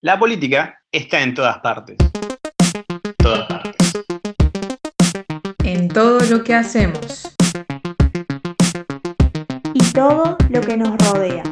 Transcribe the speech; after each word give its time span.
La 0.00 0.16
política 0.16 0.80
está 0.92 1.20
en 1.22 1.34
todas 1.34 1.58
partes. 1.58 1.96
Todas 3.16 3.48
partes. 3.48 3.74
En 5.64 5.88
todo 5.88 6.20
lo 6.30 6.44
que 6.44 6.54
hacemos. 6.54 7.36
Y 9.74 9.80
todo 9.92 10.38
lo 10.50 10.60
que 10.60 10.76
nos 10.76 10.96
rodea. 10.98 11.42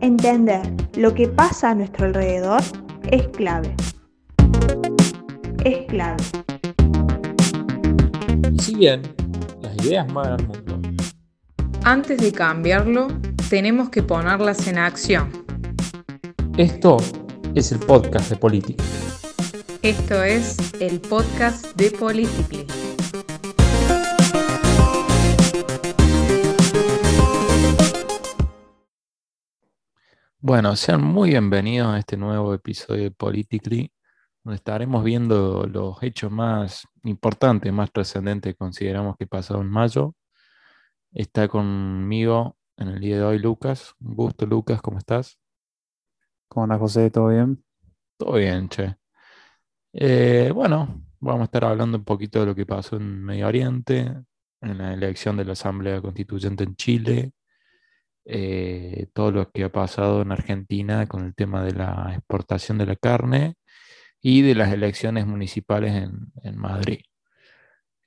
Entender 0.00 0.62
lo 0.94 1.12
que 1.12 1.28
pasa 1.28 1.72
a 1.72 1.74
nuestro 1.74 2.06
alrededor 2.06 2.62
es 3.10 3.28
clave. 3.28 3.74
Es 5.62 5.86
clave. 5.88 6.39
Si 8.58 8.74
bien 8.74 9.02
las 9.62 9.74
ideas 9.84 10.10
mueven 10.12 10.32
al 10.32 10.46
mundo, 10.46 10.80
Antes 11.84 12.18
de 12.20 12.32
cambiarlo, 12.32 13.08
tenemos 13.48 13.88
que 13.90 14.02
ponerlas 14.02 14.66
en 14.66 14.78
acción. 14.78 15.30
esto 16.56 16.98
es 17.54 17.72
el 17.72 17.78
podcast 17.80 18.30
de 18.30 18.36
política. 18.36 18.84
Esto 19.82 20.22
es 20.22 20.56
el 20.80 21.00
podcast 21.00 21.74
de 21.76 21.90
Politically. 21.90 22.66
Bueno, 30.38 30.74
sean 30.76 31.02
muy 31.02 31.30
bienvenidos 31.30 31.88
a 31.88 31.98
este 31.98 32.16
nuevo 32.16 32.54
episodio 32.54 33.04
de 33.04 33.10
Politically, 33.10 33.92
donde 34.42 34.56
estaremos 34.56 35.04
viendo 35.04 35.66
los 35.66 36.02
hechos 36.02 36.30
más 36.30 36.86
importantes, 37.04 37.72
más 37.72 37.92
trascendentes 37.92 38.56
consideramos 38.56 39.16
que 39.18 39.26
pasó 39.26 39.60
en 39.60 39.68
mayo. 39.68 40.14
Está 41.12 41.48
conmigo 41.48 42.56
en 42.76 42.88
el 42.88 43.00
día 43.00 43.16
de 43.16 43.22
hoy 43.22 43.38
Lucas. 43.38 43.94
Un 44.00 44.16
gusto, 44.16 44.46
Lucas, 44.46 44.80
¿cómo 44.80 44.98
estás? 44.98 45.38
¿Cómo 46.48 46.64
andas, 46.64 46.80
José? 46.80 47.10
¿Todo 47.10 47.28
bien? 47.28 47.62
Todo 48.16 48.34
bien, 48.34 48.68
che. 48.68 48.96
Eh, 49.92 50.50
bueno, 50.54 51.04
vamos 51.20 51.42
a 51.42 51.44
estar 51.44 51.64
hablando 51.64 51.98
un 51.98 52.04
poquito 52.04 52.40
de 52.40 52.46
lo 52.46 52.54
que 52.54 52.66
pasó 52.66 52.96
en 52.96 53.22
Medio 53.22 53.46
Oriente, 53.48 54.00
en 54.60 54.78
la 54.78 54.94
elección 54.94 55.36
de 55.36 55.44
la 55.44 55.52
Asamblea 55.52 56.00
Constituyente 56.00 56.64
en 56.64 56.76
Chile, 56.76 57.32
eh, 58.24 59.08
todo 59.12 59.32
lo 59.32 59.50
que 59.50 59.64
ha 59.64 59.72
pasado 59.72 60.22
en 60.22 60.32
Argentina 60.32 61.06
con 61.06 61.24
el 61.24 61.34
tema 61.34 61.64
de 61.64 61.72
la 61.72 62.12
exportación 62.14 62.78
de 62.78 62.86
la 62.86 62.96
carne 62.96 63.54
y 64.22 64.42
de 64.42 64.54
las 64.54 64.72
elecciones 64.72 65.26
municipales 65.26 65.94
en, 65.94 66.32
en 66.42 66.56
Madrid. 66.56 67.00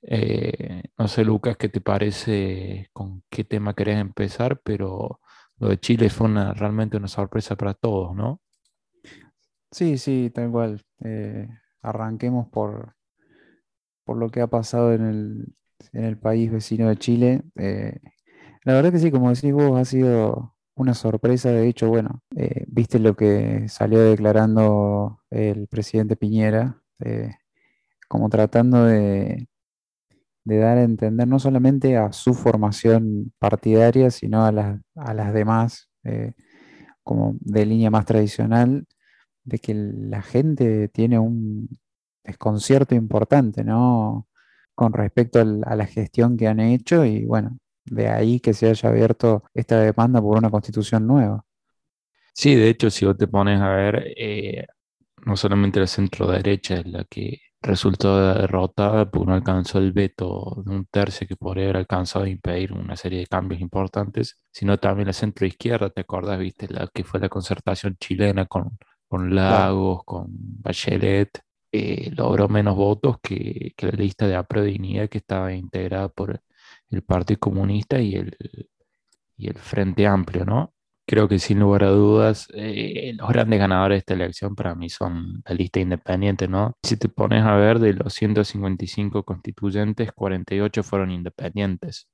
Eh, 0.06 0.82
no 0.98 1.08
sé, 1.08 1.24
Lucas, 1.24 1.56
qué 1.56 1.68
te 1.68 1.80
parece, 1.80 2.90
con 2.92 3.22
qué 3.30 3.44
tema 3.44 3.74
querés 3.74 3.98
empezar, 3.98 4.60
pero 4.62 5.20
lo 5.58 5.68
de 5.68 5.78
Chile 5.78 6.10
fue 6.10 6.26
una, 6.26 6.52
realmente 6.52 6.96
una 6.96 7.08
sorpresa 7.08 7.56
para 7.56 7.74
todos, 7.74 8.14
¿no? 8.14 8.40
Sí, 9.70 9.98
sí, 9.98 10.30
tal 10.32 10.50
cual. 10.50 10.82
Eh, 11.04 11.48
arranquemos 11.82 12.48
por, 12.48 12.94
por 14.04 14.18
lo 14.18 14.28
que 14.28 14.40
ha 14.40 14.46
pasado 14.46 14.92
en 14.92 15.06
el, 15.06 15.54
en 15.92 16.04
el 16.04 16.18
país 16.18 16.52
vecino 16.52 16.88
de 16.88 16.96
Chile. 16.96 17.42
Eh, 17.56 17.98
la 18.64 18.74
verdad 18.74 18.92
que 18.92 18.98
sí, 18.98 19.10
como 19.10 19.30
decís 19.30 19.52
vos, 19.52 19.78
ha 19.78 19.84
sido 19.84 20.54
una 20.74 20.94
sorpresa. 20.94 21.50
De 21.50 21.66
hecho, 21.66 21.88
bueno, 21.88 22.22
viste 22.66 22.98
lo 22.98 23.16
que 23.16 23.68
salió 23.68 24.00
declarando 24.00 25.20
el 25.34 25.66
presidente 25.68 26.16
Piñera, 26.16 26.80
eh, 27.00 27.30
como 28.08 28.28
tratando 28.28 28.84
de, 28.84 29.48
de 30.44 30.58
dar 30.58 30.78
a 30.78 30.82
entender 30.82 31.26
no 31.26 31.38
solamente 31.38 31.96
a 31.96 32.12
su 32.12 32.34
formación 32.34 33.32
partidaria, 33.38 34.10
sino 34.10 34.44
a 34.44 34.52
las, 34.52 34.80
a 34.94 35.14
las 35.14 35.32
demás, 35.32 35.90
eh, 36.04 36.32
como 37.02 37.36
de 37.40 37.66
línea 37.66 37.90
más 37.90 38.06
tradicional, 38.06 38.86
de 39.44 39.58
que 39.58 39.74
la 39.74 40.22
gente 40.22 40.88
tiene 40.88 41.18
un 41.18 41.68
desconcierto 42.24 42.94
importante, 42.94 43.64
¿no? 43.64 44.28
Con 44.74 44.92
respecto 44.92 45.40
a 45.40 45.76
la 45.76 45.86
gestión 45.86 46.36
que 46.36 46.48
han 46.48 46.60
hecho 46.60 47.04
y 47.04 47.26
bueno, 47.26 47.58
de 47.84 48.08
ahí 48.08 48.40
que 48.40 48.54
se 48.54 48.68
haya 48.68 48.88
abierto 48.88 49.44
esta 49.54 49.80
demanda 49.80 50.20
por 50.20 50.38
una 50.38 50.50
constitución 50.50 51.06
nueva. 51.06 51.44
Sí, 52.32 52.54
de 52.54 52.68
hecho, 52.68 52.90
si 52.90 53.04
vos 53.06 53.16
te 53.16 53.28
pones 53.28 53.60
a 53.60 53.68
ver, 53.68 54.12
eh, 54.16 54.66
no 55.24 55.36
solamente 55.36 55.80
la 55.80 55.86
centro 55.86 56.26
derecha 56.30 56.76
es 56.76 56.86
la 56.86 57.04
que 57.04 57.40
resultó 57.62 58.34
derrotada 58.34 59.10
porque 59.10 59.26
no 59.26 59.34
alcanzó 59.34 59.78
el 59.78 59.92
veto 59.92 60.62
de 60.64 60.70
un 60.74 60.86
tercio 60.86 61.26
que 61.26 61.36
podría 61.36 61.64
haber 61.64 61.78
alcanzado 61.78 62.26
a 62.26 62.28
impedir 62.28 62.72
una 62.72 62.96
serie 62.96 63.20
de 63.20 63.26
cambios 63.26 63.60
importantes, 63.60 64.38
sino 64.50 64.78
también 64.78 65.06
la 65.06 65.12
centro 65.14 65.46
izquierda, 65.46 65.90
¿te 65.90 66.02
acordás? 66.02 66.38
¿Viste? 66.38 66.68
La 66.68 66.88
que 66.92 67.04
fue 67.04 67.20
la 67.20 67.28
concertación 67.30 67.96
chilena 67.98 68.46
con, 68.46 68.78
con 69.08 69.34
Lagos, 69.34 70.02
con 70.04 70.26
Bachelet, 70.28 71.40
eh, 71.72 72.10
logró 72.14 72.48
menos 72.48 72.76
votos 72.76 73.16
que, 73.22 73.72
que 73.76 73.86
la 73.86 73.92
lista 73.92 74.26
de 74.28 74.36
apruebo 74.36 74.66
dignidad 74.66 75.08
que 75.08 75.18
estaba 75.18 75.52
integrada 75.54 76.08
por 76.08 76.40
el 76.90 77.02
Partido 77.02 77.40
Comunista 77.40 78.00
y 78.00 78.14
el, 78.14 78.36
y 79.36 79.48
el 79.48 79.58
Frente 79.58 80.06
Amplio, 80.06 80.44
¿no? 80.44 80.73
Creo 81.06 81.28
que 81.28 81.38
sin 81.38 81.60
lugar 81.60 81.84
a 81.84 81.90
dudas, 81.90 82.48
eh, 82.54 83.12
los 83.16 83.28
grandes 83.28 83.58
ganadores 83.58 83.96
de 83.96 83.98
esta 83.98 84.14
elección 84.14 84.54
para 84.54 84.74
mí 84.74 84.88
son 84.88 85.42
la 85.46 85.54
lista 85.54 85.78
independiente, 85.80 86.48
¿no? 86.48 86.72
Si 86.82 86.96
te 86.96 87.10
pones 87.10 87.44
a 87.44 87.56
ver, 87.56 87.78
de 87.78 87.92
los 87.92 88.14
155 88.14 89.22
constituyentes, 89.22 90.12
48 90.12 90.82
fueron 90.82 91.10
independientes. 91.10 92.08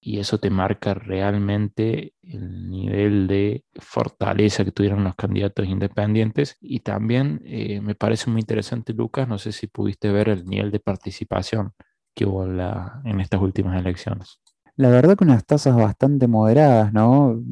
Y 0.00 0.20
eso 0.20 0.38
te 0.38 0.50
marca 0.50 0.94
realmente 0.94 2.14
el 2.22 2.70
nivel 2.70 3.26
de 3.26 3.64
fortaleza 3.74 4.64
que 4.64 4.72
tuvieron 4.72 5.02
los 5.04 5.16
candidatos 5.16 5.66
independientes. 5.66 6.56
Y 6.60 6.80
también 6.80 7.40
eh, 7.44 7.80
me 7.80 7.94
parece 7.96 8.30
muy 8.30 8.40
interesante, 8.40 8.92
Lucas, 8.92 9.26
no 9.28 9.38
sé 9.38 9.52
si 9.52 9.66
pudiste 9.66 10.12
ver 10.12 10.28
el 10.28 10.44
nivel 10.46 10.70
de 10.70 10.80
participación 10.80 11.72
que 12.14 12.26
hubo 12.26 12.46
la- 12.46 13.00
en 13.04 13.20
estas 13.20 13.40
últimas 13.40 13.78
elecciones. 13.80 14.40
La 14.76 14.90
verdad 14.90 15.16
que 15.16 15.24
unas 15.24 15.44
tasas 15.46 15.74
bastante 15.76 16.28
moderadas, 16.28 16.92
¿no? 16.92 17.42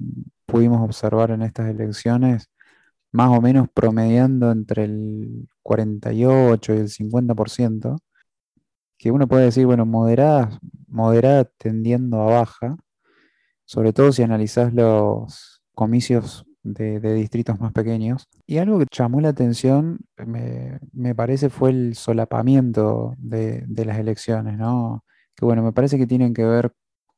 Pudimos 0.55 0.81
observar 0.83 1.33
en 1.33 1.43
estas 1.43 1.69
elecciones 1.69 2.49
más 3.11 3.37
o 3.37 3.41
menos 3.41 3.67
promediando 3.75 4.53
entre 4.53 4.85
el 4.85 5.49
48 5.65 6.75
y 6.75 6.77
el 6.77 6.89
50%, 6.89 7.99
que 8.97 9.11
uno 9.11 9.27
puede 9.27 9.47
decir, 9.47 9.67
bueno, 9.67 9.85
moderadas, 9.85 10.57
moderada 10.87 11.45
tendiendo 11.59 12.23
a 12.23 12.27
baja, 12.27 12.77
sobre 13.65 13.93
todo 13.93 14.13
si 14.13 14.23
analizás 14.23 14.73
los 14.73 15.61
comicios 15.75 16.47
de, 16.63 17.01
de 17.01 17.15
distritos 17.15 17.59
más 17.59 17.73
pequeños. 17.73 18.29
Y 18.47 18.59
algo 18.59 18.79
que 18.79 18.87
llamó 18.93 19.21
la 19.21 19.31
atención, 19.31 19.99
me, 20.25 20.79
me 20.93 21.17
parece, 21.17 21.51
fue 21.51 21.71
el 21.71 21.97
solapamiento 21.97 23.17
de, 23.19 23.65
de 23.67 23.85
las 23.87 23.99
elecciones, 23.99 24.57
¿no? 24.57 25.05
Que 25.35 25.45
bueno, 25.45 25.65
me 25.65 25.73
parece 25.73 25.99
que 25.99 26.07
tienen 26.07 26.33
que 26.33 26.45
ver 26.45 26.73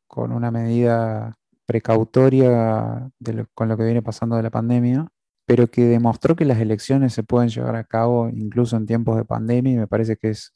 con 0.07 0.33
una 0.33 0.51
medida 0.51 1.37
precautoria 1.67 3.11
con 3.55 3.69
lo 3.69 3.77
que 3.77 3.85
viene 3.85 4.03
pasando 4.03 4.37
de 4.37 4.43
la 4.45 4.51
pandemia, 4.51 5.09
pero 5.47 5.69
que 5.69 5.85
demostró 5.85 6.37
que 6.37 6.45
las 6.45 6.61
elecciones 6.61 7.13
se 7.13 7.23
pueden 7.23 7.49
llevar 7.51 7.77
a 7.77 7.85
cabo 7.85 8.29
incluso 8.29 8.77
en 8.77 8.87
tiempos 8.87 9.17
de 9.17 9.25
pandemia 9.25 9.73
y 9.73 9.77
me 9.77 9.87
parece 9.87 10.17
que 10.17 10.31
es 10.31 10.53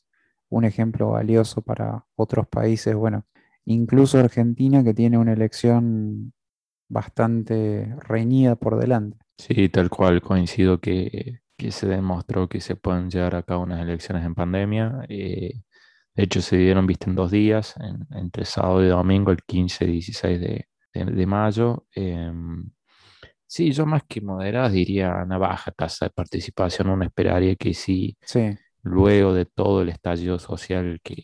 un 0.48 0.64
ejemplo 0.64 1.10
valioso 1.10 1.62
para 1.62 2.04
otros 2.16 2.48
países, 2.48 2.94
bueno, 2.94 3.24
incluso 3.64 4.18
Argentina 4.18 4.82
que 4.82 4.94
tiene 4.94 5.18
una 5.18 5.32
elección 5.32 6.32
bastante 6.88 7.94
reñida 8.00 8.56
por 8.56 8.78
delante. 8.78 9.18
Sí, 9.38 9.68
tal 9.68 9.88
cual, 9.90 10.20
coincido 10.20 10.80
que, 10.80 11.40
se 11.70 11.86
demostró 11.86 12.48
que 12.48 12.60
se 12.60 12.74
pueden 12.74 13.10
llevar 13.10 13.36
a 13.36 13.42
cabo 13.42 13.62
unas 13.62 13.80
elecciones 13.80 14.24
en 14.24 14.34
pandemia. 14.34 15.04
eh, 15.08 15.62
de 16.16 16.24
hecho, 16.24 16.42
se 16.42 16.56
dieron, 16.56 16.86
viste, 16.86 17.08
en 17.08 17.14
dos 17.16 17.30
días, 17.30 17.74
en- 17.78 18.06
entre 18.18 18.44
sábado 18.44 18.84
y 18.84 18.88
domingo, 18.88 19.30
el 19.30 19.38
15 19.46 19.84
y 19.84 19.92
16 19.92 20.40
de, 20.40 20.66
de- 20.92 21.04
de 21.06 21.26
mayo. 21.26 21.86
em, 21.94 22.70
sí, 23.46 23.72
yo 23.72 23.86
más 23.86 24.04
que 24.08 24.20
moderadas 24.20 24.72
diría 24.72 25.14
una 25.24 25.38
baja 25.38 25.70
tasa 25.72 26.06
de 26.06 26.10
participación. 26.12 26.90
Uno 26.90 27.04
esperaría 27.04 27.56
que 27.56 27.74
sí, 27.74 28.16
Sí, 28.22 28.56
luego 28.82 29.34
de 29.34 29.46
todo 29.46 29.82
el 29.82 29.90
estallido 29.90 30.38
social 30.38 31.00
que, 31.04 31.16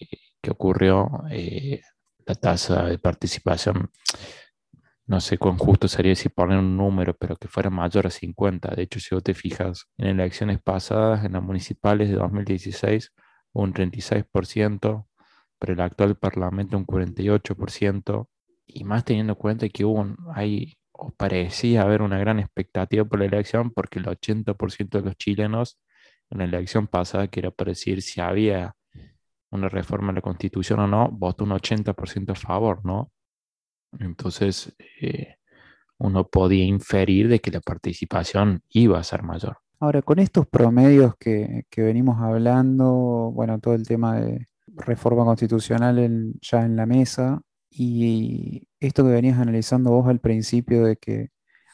que 0.42 0.50
ocurrió, 0.50 1.10
eh, 1.30 1.82
la 2.26 2.34
tasa 2.36 2.84
de 2.86 2.98
participación 2.98 3.90
no 5.06 5.20
sé 5.20 5.38
cuán 5.38 5.56
justo 5.58 5.86
sería 5.88 6.14
si 6.16 6.28
poner 6.28 6.58
un 6.58 6.76
número, 6.76 7.14
pero 7.16 7.36
que 7.36 7.48
fuera 7.48 7.70
mayor 7.70 8.06
a 8.06 8.10
50. 8.10 8.74
De 8.74 8.82
hecho, 8.82 8.98
si 9.00 9.14
vos 9.14 9.22
te 9.22 9.34
fijas 9.34 9.86
en 9.98 10.08
elecciones 10.08 10.60
pasadas, 10.60 11.24
en 11.24 11.32
las 11.32 11.42
municipales 11.42 12.08
de 12.08 12.16
2016, 12.16 13.12
hubo 13.52 13.64
un 13.64 13.72
36%, 13.72 15.08
pero 15.58 15.72
el 15.74 15.80
actual 15.80 16.16
parlamento 16.16 16.76
un 16.76 16.84
48%, 16.84 18.28
y 18.78 18.84
más 18.84 19.04
teniendo 19.04 19.32
en 19.32 19.38
cuenta 19.38 19.68
que 19.68 19.84
hubo 19.84 20.00
un- 20.00 20.16
hay, 20.34 20.74
parecía 21.16 21.82
haber 21.82 22.02
una 22.02 22.18
gran 22.18 22.38
expectativa 22.38 23.04
por 23.04 23.18
la 23.20 23.26
elección, 23.26 23.70
porque 23.70 23.98
el 23.98 24.06
80% 24.08 24.98
de 24.98 25.04
los 25.04 25.16
chilenos 25.16 25.78
en 26.30 26.38
la 26.38 26.44
elección 26.44 26.86
pasada, 26.86 27.28
que 27.28 27.40
era 27.40 27.50
para 27.50 27.70
decir 27.70 28.02
si 28.02 28.20
había 28.20 28.74
una 29.50 29.68
reforma 29.68 30.08
de 30.08 30.16
la 30.16 30.20
constitución 30.22 30.80
o 30.80 30.86
no, 30.86 31.08
votó 31.10 31.44
un 31.44 31.52
80% 31.52 32.32
a 32.32 32.34
favor, 32.34 32.84
¿no? 32.84 33.10
Entonces, 33.98 34.74
eh, 35.00 35.36
uno 35.98 36.26
podía 36.28 36.64
inferir 36.64 37.28
de 37.28 37.38
que 37.40 37.50
la 37.50 37.60
participación 37.60 38.60
iba 38.70 38.98
a 38.98 39.04
ser 39.04 39.22
mayor. 39.22 39.56
Ahora, 39.80 40.02
con 40.02 40.18
estos 40.18 40.46
promedios 40.46 41.14
que, 41.18 41.64
que 41.70 41.82
venimos 41.82 42.20
hablando, 42.20 43.30
bueno, 43.32 43.58
todo 43.58 43.74
el 43.74 43.86
tema 43.86 44.16
de 44.20 44.48
reforma 44.66 45.24
constitucional 45.24 45.98
en- 45.98 46.34
ya 46.42 46.62
en 46.64 46.76
la 46.76 46.84
mesa 46.86 47.40
y 47.70 48.68
esto 48.80 49.04
que 49.04 49.10
venías 49.10 49.38
analizando 49.38 49.90
vos 49.90 50.08
al 50.08 50.20
principio 50.20 50.84
de 50.84 50.96
que 50.96 51.30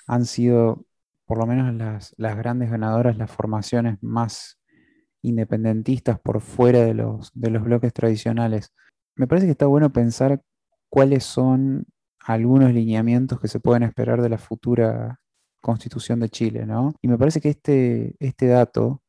han 0.07 0.27
sido, 0.27 0.85
por 1.27 1.39
lo 1.39 1.47
menos 1.47 1.73
las, 1.75 2.15
las 2.19 2.37
grandes 2.37 2.71
ganadoras, 2.71 3.17
las 3.17 3.31
formaciones 3.31 3.99
más 4.03 4.59
independentistas 5.23 6.19
por 6.21 6.41
fuera 6.41 6.81
de 6.81 6.95
los, 6.95 7.31
de 7.35 7.51
los 7.51 7.63
bloques 7.63 7.93
tradicionales. 7.93 8.73
Me 9.15 9.27
parece 9.27 9.47
que 9.47 9.53
está 9.53 9.67
bueno 9.67 9.93
pensar 9.93 10.43
cuáles 10.89 11.25
son 11.25 11.87
algunos 12.21 12.73
lineamientos 12.73 13.41
que 13.41 13.49
se 13.49 13.61
pueden 13.61 13.83
esperar 13.85 14.23
de 14.23 14.29
la 14.29 14.39
futura 14.39 15.21
constitución 15.61 16.21
de 16.21 16.29
Chile, 16.29 16.67
¿no? 16.67 16.95
Y 17.01 17.09
me 17.09 17.19
parece 17.19 17.41
que 17.41 17.51
este, 17.51 18.17
este 18.19 18.47
dato 18.49 19.03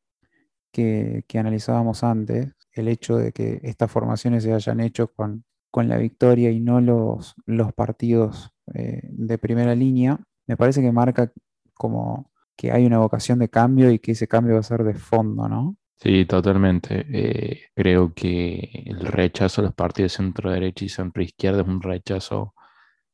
que, 0.71 1.24
que 1.27 1.39
analizábamos 1.39 2.03
antes, 2.03 2.53
el 2.71 2.88
hecho 2.88 3.18
de 3.18 3.31
que 3.31 3.59
estas 3.63 3.91
formaciones 3.91 4.44
se 4.44 4.53
hayan 4.53 4.80
hecho 4.80 5.12
con, 5.12 5.44
con 5.73 5.89
la 5.89 5.97
victoria 5.99 6.51
y 6.51 6.61
no 6.61 6.81
los, 6.81 7.35
los 7.47 7.73
partidos 7.73 8.51
eh, 8.75 9.01
de 9.03 9.39
primera 9.39 9.75
línea, 9.75 10.21
me 10.47 10.57
parece 10.57 10.81
que 10.83 10.93
marca 10.93 11.33
como 11.75 12.31
que 12.57 12.71
hay 12.73 12.85
una 12.87 12.99
vocación 12.99 13.39
de 13.39 13.49
cambio 13.49 13.91
y 13.91 13.99
que 13.99 14.13
ese 14.13 14.29
cambio 14.29 14.55
va 14.55 14.61
a 14.61 14.63
ser 14.63 14.83
de 14.85 14.95
fondo, 14.95 15.49
¿no? 15.49 15.77
Sí, 15.97 16.25
totalmente. 16.25 17.05
Eh, 17.09 17.61
creo 17.75 18.13
que 18.13 18.83
el 18.85 18.99
rechazo 19.07 19.61
a 19.61 19.65
los 19.65 19.73
partidos 19.73 20.13
centro 20.13 20.51
derecha 20.51 20.83
y 20.85 20.89
centro 20.89 21.23
izquierda 21.23 21.61
es 21.61 21.67
un 21.67 21.81
rechazo 21.81 22.53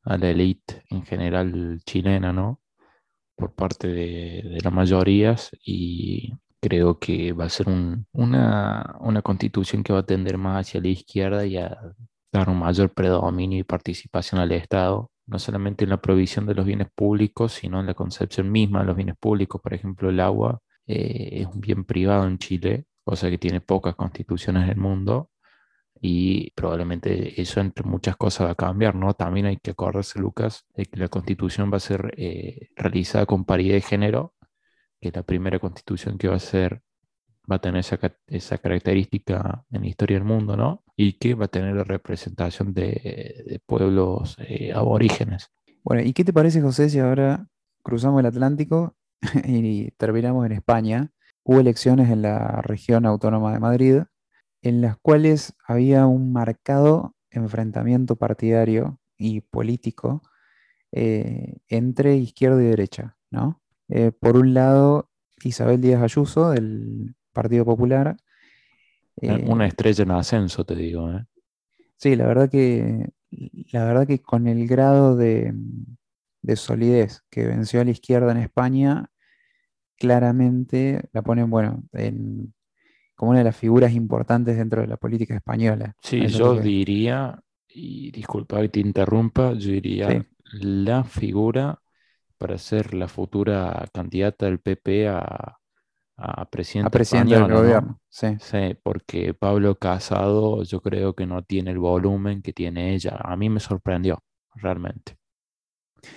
a 0.04 0.18
la 0.18 0.30
élite 0.32 0.84
en 0.90 1.06
general 1.06 1.82
chilena, 1.86 2.34
¿no? 2.34 2.62
Por 3.36 3.54
parte 3.56 3.88
de, 3.90 4.44
de 4.44 4.62
las 4.64 4.74
mayorías 4.74 5.52
y 5.66 6.34
creo 6.62 7.00
que 7.00 7.34
va 7.34 7.46
a 7.46 7.50
ser 7.50 7.70
un- 7.70 8.08
una, 8.14 8.98
una 9.02 9.22
constitución 9.24 9.84
que 9.84 9.94
va 9.94 10.00
a 10.00 10.06
tender 10.06 10.38
más 10.38 10.68
hacia 10.68 10.82
la 10.82 10.90
izquierda 10.90 11.46
y 11.46 11.58
a 11.58 11.78
dar 12.32 12.50
un 12.50 12.60
mayor 12.60 12.94
predominio 12.94 13.60
y 13.60 13.64
participación 13.64 14.42
al 14.42 14.52
Estado, 14.52 15.12
no 15.28 15.40
solamente 15.40 15.84
en 15.84 15.92
la 15.92 16.02
provisión 16.02 16.46
de 16.46 16.56
los 16.56 16.66
bienes 16.66 16.88
públicos, 16.94 17.54
sino 17.54 17.80
en 17.80 17.86
la 17.86 17.94
concepción 17.94 18.52
misma 18.52 18.82
de 18.82 18.86
los 18.88 18.96
bienes 18.96 19.16
públicos. 19.20 19.62
Por 19.62 19.74
ejemplo, 19.74 20.10
el 20.10 20.20
agua 20.20 20.60
eh, 20.88 21.42
es 21.42 21.48
un 21.48 21.62
bien 21.62 21.86
privado 21.86 22.28
en 22.28 22.38
Chile, 22.38 22.86
cosa 23.04 23.30
que 23.30 23.38
tiene 23.38 23.62
pocas 23.62 23.96
constituciones 23.96 24.64
en 24.64 24.70
el 24.72 24.78
mundo 24.78 25.30
y 26.02 26.52
probablemente 26.52 27.42
eso 27.42 27.60
entre 27.60 27.86
muchas 27.86 28.16
cosas 28.16 28.48
va 28.48 28.52
a 28.52 28.56
cambiar, 28.56 28.96
¿no? 28.96 29.14
También 29.14 29.48
hay 29.48 29.58
que 29.58 29.72
acordarse, 29.72 30.20
Lucas, 30.20 30.66
de 30.76 30.86
que 30.86 31.00
la 31.00 31.10
constitución 31.10 31.72
va 31.72 31.78
a 31.78 31.80
ser 31.82 32.14
eh, 32.18 32.70
realizada 32.76 33.26
con 33.26 33.46
paridad 33.46 33.76
de 33.76 33.82
género, 33.82 34.34
que 35.02 35.10
es 35.10 35.16
la 35.16 35.24
primera 35.24 35.60
constitución 35.60 36.18
que 36.18 36.28
va 36.30 36.36
a 36.36 36.40
ser, 36.40 36.82
va 37.52 37.58
a 37.58 37.60
tener 37.62 37.80
esa, 37.82 38.00
esa 38.28 38.58
característica 38.60 39.66
en 39.72 39.82
la 39.82 39.88
historia 39.88 40.18
del 40.18 40.26
mundo, 40.26 40.56
¿no? 40.56 40.84
Y 41.02 41.14
que 41.14 41.34
va 41.34 41.46
a 41.46 41.48
tener 41.48 41.78
la 41.78 41.86
representación 41.86 42.74
de, 42.74 43.62
pueblos 43.66 44.36
eh, 44.40 44.74
aborígenes. 44.74 45.50
Bueno, 45.82 46.02
¿y 46.04 46.12
qué 46.12 46.26
te 46.26 46.34
parece, 46.34 46.60
José, 46.60 46.90
si 46.90 47.00
ahora 47.00 47.48
cruzamos 47.84 48.20
el 48.20 48.26
Atlántico 48.26 48.98
y 49.46 49.92
terminamos 49.92 50.46
en 50.46 50.52
España? 50.52 51.14
Hubo 51.46 51.62
elecciones 51.62 52.10
en 52.10 52.24
la 52.24 52.62
región 52.64 53.06
autónoma 53.06 53.54
de 53.54 53.60
Madrid, 53.60 54.02
en 54.62 54.82
las 54.82 54.98
cuales 54.98 55.54
había 55.66 56.06
un 56.06 56.34
marcado 56.34 57.16
enfrentamiento 57.32 58.18
partidario 58.18 59.00
y 59.18 59.40
político 59.40 60.22
eh, 60.92 61.60
entre 61.70 62.18
izquierda 62.18 62.62
y 62.62 62.66
derecha, 62.66 63.16
¿no? 63.32 63.62
Eh, 63.88 64.12
por 64.12 64.36
un 64.36 64.54
lado, 64.54 65.10
Isabel 65.46 65.80
Díaz 65.80 66.02
Ayuso, 66.02 66.50
del 66.50 67.16
Partido 67.32 67.64
Popular. 67.64 68.18
Eh, 69.22 69.46
Una 69.48 69.68
estrella 69.68 70.04
en 70.04 70.12
ascenso, 70.12 70.66
te 70.66 70.76
digo, 70.76 71.12
¿eh? 71.12 71.26
Sí, 71.98 72.16
la 72.16 72.28
verdad 72.28 72.50
que, 72.50 73.10
la 73.72 73.86
verdad 73.86 74.08
que 74.08 74.22
con 74.22 74.48
el 74.48 74.68
grado 74.68 75.16
de, 75.16 75.54
de 76.42 76.56
solidez 76.56 77.24
que 77.30 77.46
venció 77.46 77.82
a 77.82 77.86
la 77.86 77.92
izquierda 77.92 78.32
en 78.32 78.38
España, 78.38 79.10
claramente 79.98 81.10
la 81.14 81.22
ponen, 81.24 81.50
bueno, 81.50 81.84
en- 81.94 82.54
como 83.16 83.32
una 83.32 83.40
de 83.40 83.46
las 83.46 83.58
figuras 83.58 83.94
importantes 83.94 84.58
dentro 84.58 84.82
de 84.82 84.88
la 84.88 84.98
política 84.98 85.36
española. 85.36 85.96
Sí, 86.02 86.26
Eso 86.26 86.38
yo 86.38 86.56
que- 86.56 86.62
diría, 86.62 87.40
y 87.68 88.12
disculpa 88.12 88.62
que 88.62 88.70
te 88.70 88.80
interrumpa, 88.80 89.54
yo 89.54 89.72
diría 89.72 90.08
Sí. 90.08 90.24
la 90.52 91.04
figura 91.04 91.82
para 92.38 92.58
ser 92.60 92.94
la 92.96 93.08
futura 93.10 93.88
candidata 93.94 94.48
del 94.48 94.60
PP 94.62 95.10
a, 95.10 95.59
a 96.22 96.46
presidente 96.46 96.88
a 96.88 96.92
presidente 96.92 97.36
del 97.36 97.52
gobierno. 97.52 98.00
Sí, 98.10 98.28
Sí, 98.40 98.78
porque 98.84 99.34
Pablo 99.34 99.76
Casado 99.76 100.64
yo 100.64 100.82
creo 100.82 101.14
que 101.14 101.26
no 101.26 101.44
tiene 101.44 101.72
el 101.72 101.80
volumen 101.80 102.42
que 102.42 102.54
tiene 102.54 102.94
ella. 102.94 103.18
A 103.20 103.36
mí 103.36 103.50
me 103.50 103.60
sorprendió, 103.60 104.22
realmente. 104.56 105.18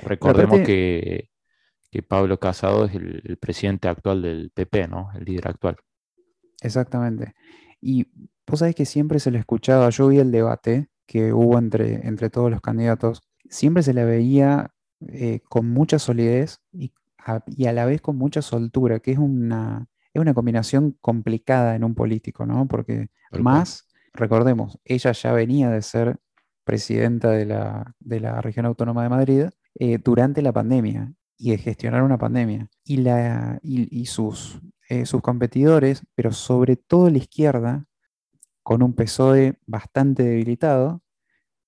Recordemos 0.02 0.60
que, 0.60 1.30
que 1.90 2.02
Pablo 2.02 2.38
Casado 2.38 2.86
es 2.86 2.94
el, 2.94 3.22
el 3.24 3.36
presidente 3.36 3.88
actual 3.88 4.22
del 4.22 4.50
PP, 4.50 4.88
¿no? 4.88 5.10
El 5.14 5.24
líder 5.24 5.48
actual. 5.48 5.76
exactamente. 6.60 7.34
Y 7.80 8.06
vos 8.46 8.60
sabés 8.60 8.74
que 8.74 8.86
siempre 8.86 9.18
se 9.18 9.30
le 9.30 9.38
escuchaba, 9.38 9.90
yo 9.90 10.08
vi 10.08 10.18
el 10.18 10.30
debate 10.30 10.88
que 11.06 11.32
hubo 11.32 11.58
entre, 11.58 12.06
entre 12.06 12.30
todos 12.30 12.50
los 12.50 12.60
candidatos, 12.60 13.22
siempre 13.48 13.82
se 13.82 13.92
la 13.92 14.04
veía 14.04 14.72
eh, 15.08 15.40
con 15.48 15.68
mucha 15.68 15.98
solidez 15.98 16.60
y 16.72 16.92
a, 17.18 17.42
y 17.46 17.66
a 17.66 17.72
la 17.72 17.84
vez 17.84 18.00
con 18.00 18.16
mucha 18.16 18.40
soltura, 18.40 19.00
que 19.00 19.12
es 19.12 19.18
una, 19.18 19.88
es 20.12 20.20
una 20.20 20.34
combinación 20.34 20.96
complicada 21.00 21.74
en 21.74 21.84
un 21.84 21.94
político, 21.94 22.46
¿no? 22.46 22.66
Porque 22.66 23.08
cual. 23.30 23.42
más, 23.42 23.88
recordemos, 24.12 24.78
ella 24.84 25.12
ya 25.12 25.32
venía 25.32 25.70
de 25.70 25.82
ser 25.82 26.18
presidenta 26.64 27.30
de 27.30 27.46
la, 27.46 27.94
de 27.98 28.20
la 28.20 28.40
región 28.40 28.66
autónoma 28.66 29.02
de 29.02 29.08
Madrid 29.08 29.44
eh, 29.74 29.98
durante 29.98 30.42
la 30.42 30.52
pandemia 30.52 31.12
y 31.36 31.50
de 31.50 31.58
gestionar 31.58 32.02
una 32.02 32.18
pandemia. 32.18 32.68
Y, 32.84 32.98
la, 32.98 33.58
y, 33.62 34.00
y 34.00 34.06
sus, 34.06 34.60
eh, 34.88 35.06
sus 35.06 35.22
competidores, 35.22 36.02
pero 36.14 36.32
sobre 36.32 36.76
todo 36.76 37.10
la 37.10 37.18
izquierda, 37.18 37.86
con 38.62 38.82
un 38.82 38.94
PSOE 38.94 39.58
bastante 39.66 40.22
debilitado, 40.22 41.02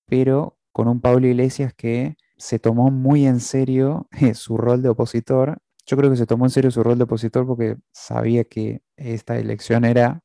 pero 0.05 0.57
con 0.71 0.87
un 0.87 1.01
Pablo 1.01 1.27
Iglesias 1.27 1.73
que 1.73 2.17
se 2.37 2.59
tomó 2.59 2.91
muy 2.91 3.25
en 3.25 3.39
serio 3.39 4.07
eh, 4.11 4.33
su 4.33 4.57
rol 4.57 4.81
de 4.81 4.89
opositor. 4.89 5.59
Yo 5.85 5.97
creo 5.97 6.09
que 6.09 6.17
se 6.17 6.25
tomó 6.25 6.45
en 6.45 6.49
serio 6.49 6.71
su 6.71 6.83
rol 6.83 6.97
de 6.97 7.03
opositor 7.03 7.45
porque 7.45 7.77
sabía 7.91 8.43
que 8.43 8.81
esta 8.97 9.37
elección 9.37 9.85
era 9.85 10.21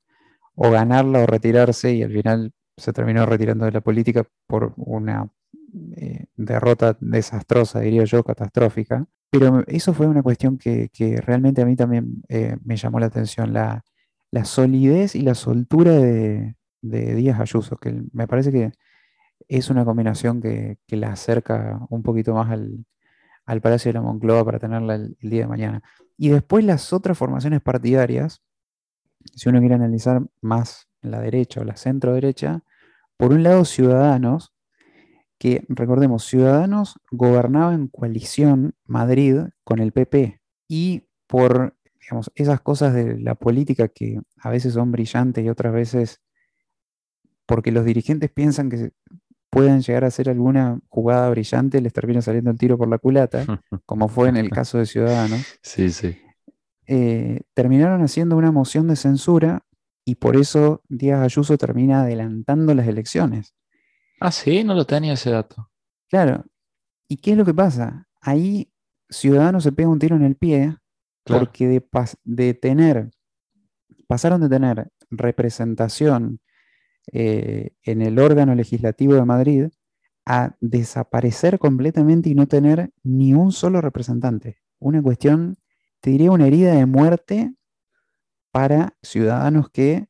o 0.55 0.71
ganarla 0.71 1.21
o 1.21 1.27
retirarse 1.27 1.93
y 1.93 2.03
al 2.03 2.13
final 2.13 2.53
se 2.77 2.93
terminó 2.93 3.27
retirando 3.27 3.67
de 3.67 3.73
la 3.73 3.81
política 3.81 4.27
por 4.47 4.73
una 4.77 5.31
eh, 5.97 6.27
derrota 6.37 6.97
desastrosa, 7.01 7.81
diría 7.81 8.05
yo, 8.05 8.25
catastrófica. 8.25 9.07
Pero 9.31 9.63
eso 9.67 9.95
fue 9.95 10.07
una 10.07 10.23
cuestión 10.23 10.59
que, 10.59 10.91
realmente 11.25 11.63
a 11.63 11.67
mí 11.67 11.77
también 11.77 12.23
eh, 12.29 12.57
me 12.65 12.77
llamó 12.77 12.99
la 12.99 13.07
atención, 13.07 13.53
la, 13.53 13.85
la 14.31 14.45
solidez 14.45 15.15
y 15.15 15.21
la 15.21 15.35
soltura 15.35 15.93
de, 15.93 16.57
de 16.83 17.15
Díaz 17.15 17.39
Ayuso, 17.39 17.77
que 17.77 18.03
me 18.13 18.27
parece 18.27 18.51
que 18.51 18.73
es 19.49 19.71
una 19.71 19.85
combinación 19.85 20.41
que, 20.41 20.79
que 20.87 20.97
la 20.97 21.13
acerca 21.13 21.81
un 21.91 22.03
poquito 22.03 22.35
más 22.35 22.51
al, 22.51 22.85
al 23.51 23.61
Palacio 23.61 23.89
de 23.89 23.95
la 23.95 24.03
Moncloa 24.03 24.45
para 24.45 24.61
tenerla 24.61 24.95
el, 24.95 25.17
día 25.21 25.43
de 25.43 25.49
mañana. 25.49 25.83
Y 26.17 26.29
después 26.29 26.65
las 26.65 26.93
otras 26.93 27.19
formaciones 27.19 27.61
partidarias, 27.61 28.43
si 29.35 29.49
uno 29.49 29.59
quiere 29.59 29.75
analizar 29.75 30.23
más 30.41 30.89
la 31.01 31.21
derecha 31.21 31.61
o 31.61 31.65
la 31.65 31.75
centro 31.75 32.15
derecha, 32.15 32.63
por 33.17 33.33
un 33.33 33.43
lado 33.43 33.65
Ciudadanos, 33.65 34.55
que 35.37 35.65
recordemos, 35.69 36.25
Ciudadanos 36.25 37.01
gobernaba 37.11 37.75
en 37.75 37.89
coalición 37.89 38.77
Madrid 38.85 39.41
con 39.65 39.81
el 39.81 39.91
PP 39.91 40.41
y 40.69 41.09
por 41.27 41.77
digamos, 42.01 42.31
esas 42.37 42.61
cosas 42.61 42.95
de 42.95 43.19
la 43.19 43.35
política 43.35 43.89
que 43.89 44.21
a 44.37 44.51
veces 44.51 44.75
son 44.75 44.93
brillantes 44.93 45.45
y 45.45 45.49
otras 45.49 45.73
veces 45.73 46.21
porque 47.47 47.73
los 47.73 47.85
dirigentes 47.85 48.31
piensan 48.31 48.71
que 48.71 48.93
puedan 49.51 49.81
llegar 49.83 50.05
a 50.05 50.09
hacer 50.09 50.29
alguna 50.31 50.79
jugada 50.89 51.29
brillante, 51.31 51.81
les 51.81 51.93
termina 51.93 52.23
saliendo 52.23 52.51
el 52.51 52.59
tiro 52.59 52.79
por 52.79 52.89
la 52.89 52.99
culata, 52.99 53.45
como 53.87 54.09
fue 54.09 54.29
en 54.29 54.37
el 54.37 54.51
caso 54.51 54.79
de 54.79 54.87
Ciudadanos, 54.87 55.45
Sí, 55.63 55.91
sí. 55.91 56.17
eh, 56.87 57.41
terminaron 57.55 58.03
haciendo 58.03 58.37
una 58.37 58.53
moción 58.53 58.89
de 58.89 58.97
censura 58.97 59.65
y 60.05 60.15
por 60.17 60.37
eso 60.37 60.83
Díaz 60.89 61.21
Ayuso 61.21 61.59
termina 61.59 62.03
adelantando 62.03 62.75
las 62.75 62.87
elecciones. 62.89 63.55
Ah, 64.21 64.33
sí, 64.33 64.65
no 64.65 64.75
lo 64.75 64.85
tenía 64.87 65.13
ese 65.15 65.31
dato. 65.31 65.71
Claro. 66.09 66.45
¿Y 67.09 67.17
qué 67.19 67.33
es 67.33 67.37
lo 67.37 67.45
que 67.45 67.55
pasa? 67.55 68.07
Ahí 68.21 68.73
Ciudadanos 69.09 69.63
se 69.65 69.73
pega 69.73 69.89
un 69.89 69.99
tiro 69.99 70.17
en 70.17 70.23
el 70.23 70.37
pie 70.37 70.77
Claro. 71.25 71.41
porque 71.47 71.67
de, 71.69 71.83
pas- 71.87 72.17
de 72.25 72.55
tener, 72.55 73.11
pasaron 74.09 74.41
de 74.41 74.49
tener 74.49 74.89
representación 75.11 76.41
eh, 77.13 77.73
en 77.83 78.03
el 78.03 78.19
órgano 78.19 78.55
legislativo 78.55 79.15
de 79.15 79.25
Madrid 79.25 79.69
a 80.27 80.55
desaparecer 80.61 81.59
completamente 81.59 82.31
y 82.31 82.35
no 82.35 82.47
tener 82.47 82.93
ni 83.03 83.35
un 83.35 83.53
solo 83.53 83.81
representante. 83.81 84.59
Una 84.79 85.03
cuestión, 85.03 85.59
te 86.01 86.11
diría, 86.11 86.31
una 86.31 86.47
herida 86.47 86.75
de 86.75 86.87
muerte 86.87 87.53
para 88.53 88.97
ciudadanos 89.03 89.71
que 89.71 90.09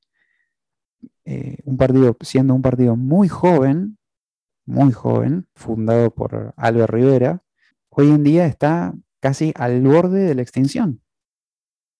eh, 1.24 1.58
un 1.64 1.76
partido, 1.76 2.16
siendo 2.20 2.54
un 2.54 2.62
partido 2.62 2.96
muy 2.96 3.28
joven, 3.28 3.98
muy 4.66 4.92
joven, 4.92 5.48
fundado 5.54 6.10
por 6.14 6.52
Albert 6.56 6.92
Rivera, 6.92 7.42
hoy 7.88 8.10
en 8.10 8.24
día 8.24 8.46
está 8.46 8.94
casi 9.20 9.52
al 9.56 9.80
borde 9.82 10.20
de 10.20 10.34
la 10.34 10.42
extinción 10.42 11.00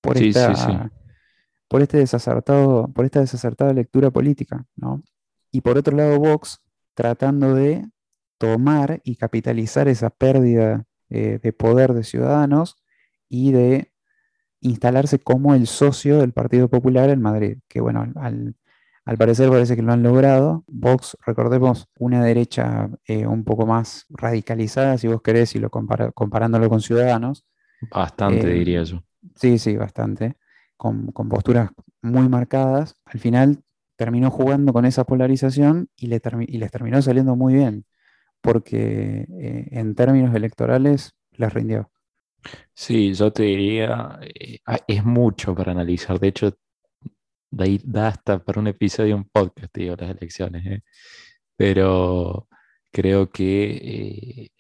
por, 0.00 0.19
Sí, 0.19 0.28
esta, 0.28 0.54
sí, 0.54 0.62
sí. 0.66 0.78
Por 1.71 1.83
este 1.83 1.99
desacertado, 1.99 2.89
por 2.93 3.05
esta 3.07 3.21
desacertada 3.21 3.73
lectura 3.73 4.11
política, 4.11 4.67
¿no? 4.77 5.03
Y 5.53 5.61
por 5.62 5.79
otro 5.79 5.97
lado, 5.97 6.19
Vox 6.19 6.59
tratando 6.95 7.55
de 7.55 7.87
tomar 8.39 9.00
y 9.05 9.17
capitalizar 9.17 9.87
esa 9.89 10.11
pérdida 10.11 10.85
eh, 11.11 11.39
de 11.43 11.53
poder 11.53 11.95
de 11.95 12.03
ciudadanos 12.05 12.77
y 13.29 13.53
de 13.53 13.93
instalarse 14.61 15.21
como 15.21 15.55
el 15.55 15.67
socio 15.67 16.19
del 16.21 16.33
Partido 16.33 16.69
Popular 16.69 17.09
en 17.11 17.23
Madrid, 17.23 17.59
que 17.69 17.81
bueno, 17.81 18.07
al, 18.17 18.57
al 19.05 19.17
parecer 19.19 19.49
parece 19.49 19.77
que 19.77 19.83
lo 19.83 19.93
han 19.93 20.03
logrado. 20.03 20.65
Vox, 20.67 21.17
recordemos, 21.25 21.89
una 21.99 22.25
derecha 22.25 22.91
eh, 23.07 23.27
un 23.27 23.45
poco 23.45 23.67
más 23.67 24.07
radicalizada, 24.11 24.99
si 24.99 25.09
vos 25.09 25.23
querés, 25.23 25.55
y 25.55 25.61
lo 25.61 25.71
compara- 25.71 26.12
comparándolo 26.12 26.69
con 26.69 26.81
Ciudadanos. 26.81 27.47
Bastante, 27.81 28.50
Eh, 28.50 28.55
diría 28.55 28.83
yo. 28.83 29.03
Sí, 29.37 29.59
sí, 29.59 29.77
bastante. 29.77 30.37
Con, 30.80 31.12
posturas 31.12 31.70
muy 32.00 32.30
marcadas. 32.30 32.96
Al 33.04 33.20
final 33.20 33.62
terminó 33.96 34.30
jugando 34.30 34.72
con 34.72 34.87
esa 34.87 35.04
polarización 35.04 35.90
y, 35.94 36.06
le 36.06 36.22
termi- 36.22 36.46
y 36.49 36.56
les 36.56 36.70
terminó 36.70 37.02
saliendo 37.02 37.37
muy 37.37 37.52
bien, 37.52 37.84
porque 38.40 39.26
eh, 39.28 39.68
en 39.72 39.94
términos 39.94 40.34
electorales 40.34 41.12
les 41.32 41.52
rindió. 41.52 41.90
Sí, 42.72 43.12
yo 43.12 43.30
te 43.30 43.42
diría, 43.42 44.18
eh, 44.22 44.60
ah, 44.64 44.78
es 44.88 45.04
mucho 45.04 45.54
para 45.54 45.72
analizar. 45.72 46.18
De 46.18 46.28
hecho, 46.28 46.56
da, 47.50 48.08
hasta 48.08 48.42
para 48.42 48.60
un 48.60 48.68
episodio 48.68 49.16
un 49.16 49.25
podcast, 49.25 49.75
digo, 49.76 49.96
las 49.99 50.10
elecciones. 50.16 50.64
¿eh? 50.64 50.82
Pero 51.56 52.49
creo 52.90 53.30
que, 53.30 54.50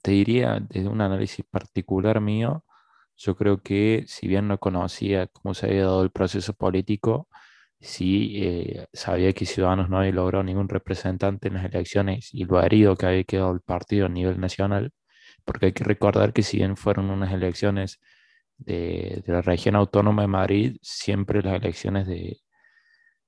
te 0.00 0.10
diría, 0.12 0.58
desde 0.70 0.88
un 0.88 1.02
análisis 1.02 1.44
particular 1.50 2.18
mío, 2.22 2.64
yo 3.16 3.36
creo 3.36 3.58
que 3.62 4.04
si 4.08 4.28
bien 4.28 4.48
no 4.48 4.58
conocía 4.58 5.26
cómo 5.28 5.54
se 5.54 5.66
había 5.66 5.82
dado 5.84 6.02
el 6.02 6.10
proceso 6.10 6.54
político, 6.54 7.28
sí 7.80 8.34
eh, 8.42 8.86
sabía 8.92 9.32
que 9.32 9.46
Ciudadanos 9.46 9.90
no 9.90 9.98
había 9.98 10.12
logrado 10.12 10.44
ningún 10.44 10.68
representante 10.68 11.48
en 11.48 11.54
las 11.54 11.64
elecciones 11.66 12.30
y 12.32 12.44
lo 12.44 12.62
herido 12.62 12.96
que 12.96 13.06
había 13.06 13.24
quedado 13.24 13.52
el 13.52 13.60
partido 13.60 14.06
a 14.06 14.08
nivel 14.08 14.40
nacional 14.40 14.92
porque 15.44 15.66
hay 15.66 15.72
que 15.72 15.84
recordar 15.84 16.32
que 16.32 16.42
si 16.42 16.58
bien 16.58 16.76
fueron 16.76 17.10
unas 17.10 17.32
elecciones 17.32 18.00
de, 18.56 19.22
de 19.26 19.32
la 19.32 19.42
región 19.42 19.76
autónoma 19.76 20.22
de 20.22 20.28
Madrid, 20.28 20.76
siempre 20.82 21.42
las 21.42 21.54
elecciones 21.54 22.06
de, 22.06 22.40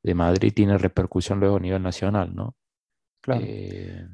de 0.03 0.15
Madrid 0.15 0.53
tienen 0.55 0.79
repercusión 0.79 1.41
luego 1.41 1.57
a 1.57 1.61
nivel 1.61 1.83
nacional, 1.83 2.35
¿no? 2.35 2.57
Claro. 3.21 3.43
Eh, 3.45 4.07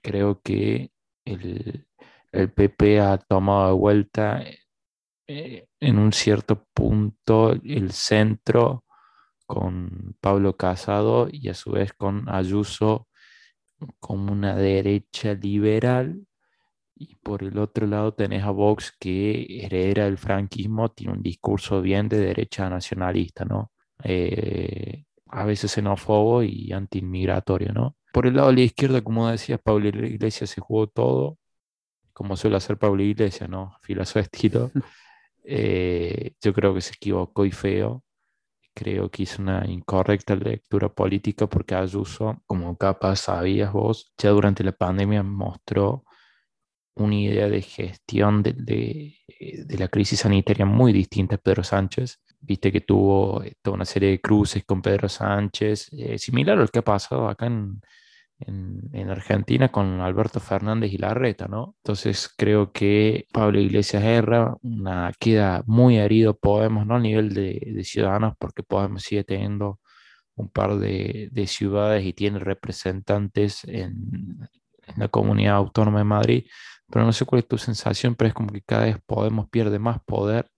creo 0.00 0.40
que 0.40 0.90
el, 1.24 1.86
el 2.32 2.52
PP 2.52 3.00
ha 3.00 3.18
tomado 3.18 3.68
de 3.68 3.74
vuelta 3.74 4.42
eh, 5.28 5.66
en 5.80 5.98
un 5.98 6.12
cierto 6.12 6.66
punto 6.72 7.52
el 7.52 7.92
centro 7.92 8.84
con 9.46 10.16
Pablo 10.20 10.56
Casado 10.56 11.28
y 11.30 11.48
a 11.48 11.54
su 11.54 11.72
vez 11.72 11.92
con 11.92 12.28
Ayuso 12.28 13.08
como 14.00 14.32
una 14.32 14.56
derecha 14.56 15.34
liberal 15.34 16.26
y 16.94 17.16
por 17.16 17.42
el 17.42 17.58
otro 17.58 17.86
lado 17.86 18.14
tenés 18.14 18.42
a 18.44 18.50
Vox 18.50 18.94
que 18.98 19.46
heredera 19.64 20.04
del 20.04 20.18
franquismo, 20.18 20.90
tiene 20.90 21.12
un 21.12 21.22
discurso 21.22 21.82
bien 21.82 22.08
de 22.08 22.18
derecha 22.18 22.70
nacionalista, 22.70 23.44
¿no? 23.44 23.72
Eh, 24.02 25.04
a 25.26 25.44
veces 25.44 25.72
xenófobo 25.72 26.42
y 26.42 26.72
antiinmigratorio, 26.72 27.72
¿no? 27.72 27.96
Por 28.12 28.26
el 28.26 28.36
lado 28.36 28.48
de 28.48 28.54
la 28.54 28.60
izquierda, 28.62 29.02
como 29.02 29.28
decías, 29.28 29.60
Pablo 29.62 29.88
Iglesias 29.88 30.50
se 30.50 30.60
jugó 30.60 30.86
todo, 30.86 31.38
como 32.14 32.36
suele 32.36 32.56
hacer 32.56 32.78
Pablo 32.78 33.02
Iglesias, 33.02 33.50
¿no? 33.50 33.76
Fila 33.82 34.06
su 34.06 34.18
estilo. 34.18 34.70
Eh, 35.46 36.32
yo 36.42 36.52
creo 36.52 36.74
que 36.74 36.80
se 36.80 36.94
equivocó 36.94 37.44
y 37.44 37.52
feo. 37.52 38.04
Creo 38.74 39.10
que 39.10 39.22
hizo 39.22 39.42
una 39.42 39.64
incorrecta 39.66 40.36
lectura 40.36 40.88
política 40.90 41.46
porque 41.48 41.74
Ayuso, 41.74 42.42
como 42.46 42.76
capaz 42.76 43.16
sabías 43.16 43.72
vos, 43.72 44.12
ya 44.18 44.30
durante 44.30 44.64
la 44.64 44.72
pandemia 44.72 45.22
mostró 45.22 46.04
una 46.96 47.14
idea 47.14 47.48
de 47.48 47.62
gestión 47.62 48.42
de, 48.42 48.52
de, 48.54 49.16
de, 49.66 49.78
la 49.78 49.88
crisis 49.88 50.20
sanitaria 50.20 50.66
muy 50.66 50.92
distinta 50.92 51.36
a 51.36 51.38
Pedro 51.38 51.62
Sánchez. 51.62 52.20
Viste 52.40 52.72
que 52.72 52.80
tuvo 52.82 53.42
toda 53.62 53.76
una 53.76 53.84
serie 53.84 54.10
de 54.10 54.20
cruces 54.20 54.64
con 54.64 54.82
Pedro 54.82 55.08
Sánchez, 55.08 55.90
eh, 55.92 56.18
similar 56.18 56.58
a 56.58 56.62
lo 56.62 56.68
que 56.68 56.80
ha 56.80 56.84
pasado 56.84 57.28
acá 57.28 57.46
en, 57.46 57.80
en, 58.40 58.90
en, 58.92 59.10
Argentina 59.10 59.70
con 59.70 60.00
Alberto 60.00 60.40
Fernández 60.40 60.92
y 60.92 60.98
Larreta, 60.98 61.46
¿no? 61.48 61.76
Entonces 61.78 62.30
creo 62.36 62.72
que 62.72 63.26
Pablo 63.32 63.60
Iglesias 63.60 64.02
erra, 64.04 64.56
una, 64.62 65.12
queda 65.18 65.62
muy 65.66 65.96
herido 65.98 66.36
Podemos, 66.38 66.86
¿no? 66.86 66.96
A 66.96 67.00
nivel 67.00 67.34
de, 67.34 67.82
ciudadanos, 67.84 68.34
porque 68.38 68.62
Podemos 68.62 69.02
sigue 69.02 69.24
teniendo 69.24 69.80
un 70.34 70.50
par 70.50 70.76
de, 70.78 71.28
de 71.32 71.46
ciudades 71.46 72.04
y 72.04 72.12
tiene 72.12 72.38
representantes 72.38 73.64
en, 73.64 74.48
en 74.86 74.94
la 74.96 75.08
comunidad 75.08 75.56
autónoma 75.56 75.98
de 75.98 76.04
Madrid, 76.04 76.46
pero 76.90 77.04
no 77.04 77.12
sé 77.12 77.24
cuál 77.24 77.40
es 77.40 77.48
tu 77.48 77.58
sensación, 77.58 78.14
pero 78.14 78.28
es 78.28 78.34
como 78.34 78.52
que 78.52 78.62
cada 78.62 78.84
vez 78.86 78.98
Podemos 79.06 79.48
pierde 79.48 79.78
más 79.78 80.00
poder 80.04 80.50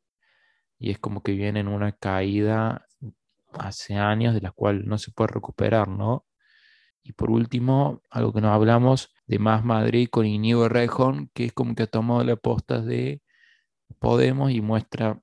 y 0.78 0.90
es 0.90 0.98
como 0.98 1.22
que 1.22 1.32
viene 1.32 1.60
en 1.60 1.68
una 1.68 1.92
caída 1.92 2.86
hace 3.52 3.96
años 3.96 4.34
de 4.34 4.40
la 4.40 4.52
cual 4.52 4.86
no 4.86 4.98
se 4.98 5.12
puede 5.12 5.32
recuperar, 5.32 5.88
¿no? 5.88 6.24
Y 7.08 7.12
por 7.12 7.30
último, 7.30 8.02
algo 8.10 8.34
que 8.34 8.42
nos 8.42 8.52
hablamos 8.52 9.14
de 9.26 9.38
Más 9.38 9.64
Madrid 9.64 10.08
con 10.10 10.26
Inigo 10.26 10.68
Rejón, 10.68 11.30
que 11.32 11.46
es 11.46 11.54
como 11.54 11.74
que 11.74 11.84
ha 11.84 11.86
tomado 11.86 12.22
las 12.22 12.38
postas 12.38 12.84
de 12.84 13.22
Podemos 13.98 14.50
y 14.50 14.60
muestra 14.60 15.18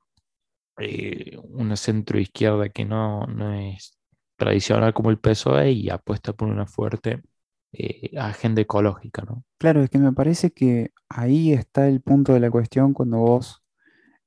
eh, 0.80 1.38
una 1.44 1.75
centro 1.75 2.20
izquierda 2.20 2.70
que 2.70 2.86
no, 2.86 3.27
no, 3.27 3.54
es 3.54 4.00
tradicional 4.36 4.96
como 4.96 5.12
el 5.12 5.20
PSOE 5.20 5.74
y 5.74 5.92
apuesta 5.92 6.34
por 6.34 6.48
una 6.48 6.65
fuerte 6.65 7.22
eh, 7.72 8.18
agenda 8.18 8.62
ecológica, 8.62 9.22
¿no? 9.22 9.44
Claro, 9.60 9.84
es 9.84 9.92
que 9.92 10.00
me 10.00 10.12
parece 10.12 10.50
que 10.50 10.92
ahí 11.08 11.54
está 11.54 11.88
el 11.88 12.01
punto 12.01 12.34
de 12.34 12.39
la 12.39 12.50
cuestión 12.50 12.94
cuando 12.94 13.20
vos 13.20 13.63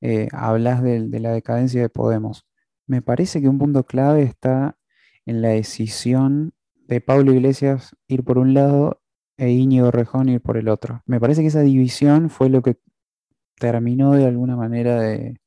eh, 0.01 0.29
hablas 0.31 0.81
de, 0.81 1.09
la 1.19 1.33
decadencia 1.33 1.83
de 1.83 1.89
Podemos. 1.89 2.47
Me 2.87 3.03
parece 3.03 3.41
que 3.41 3.49
un 3.49 3.59
punto 3.59 3.85
clave 3.85 4.23
está 4.23 4.79
en 5.27 5.43
la 5.43 5.49
decisión 5.49 6.55
de 6.89 7.01
Pablo 7.01 7.33
Iglesias 7.33 7.95
ir 8.09 8.25
por 8.25 8.39
un 8.39 8.55
lado 8.55 9.01
e 9.37 9.51
Íñigo 9.51 9.93
Rejón 9.93 10.29
ir 10.29 10.41
por 10.41 10.57
el 10.57 10.69
otro. 10.69 11.03
Me 11.07 11.21
parece 11.21 11.43
que 11.43 11.49
esa 11.49 11.61
división 11.61 12.31
fue 12.31 12.49
lo 12.49 12.63
que 12.63 12.79
terminó 13.57 14.13
de 14.13 14.27
alguna 14.27 14.57
manera 14.57 15.01
de, 15.01 15.41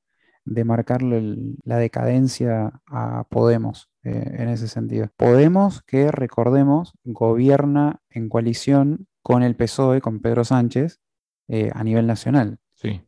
de 0.45 0.63
marcarle 0.63 1.17
el, 1.17 1.57
la 1.63 1.77
decadencia 1.77 2.81
a 2.87 3.25
Podemos 3.29 3.89
eh, 4.03 4.35
en 4.37 4.49
ese 4.49 4.67
sentido. 4.67 5.09
Podemos, 5.17 5.81
que 5.81 6.11
recordemos, 6.11 6.93
gobierna 7.03 8.01
en 8.09 8.29
coalición 8.29 9.07
con 9.21 9.43
el 9.43 9.55
PSOE, 9.55 9.99
con 9.99 10.19
Pedro 10.21 10.43
Sánchez, 10.43 10.99
eh, 11.47 11.69
a 11.73 11.83
nivel 11.83 12.07
nacional. 12.07 12.59
Sí. 12.75 13.01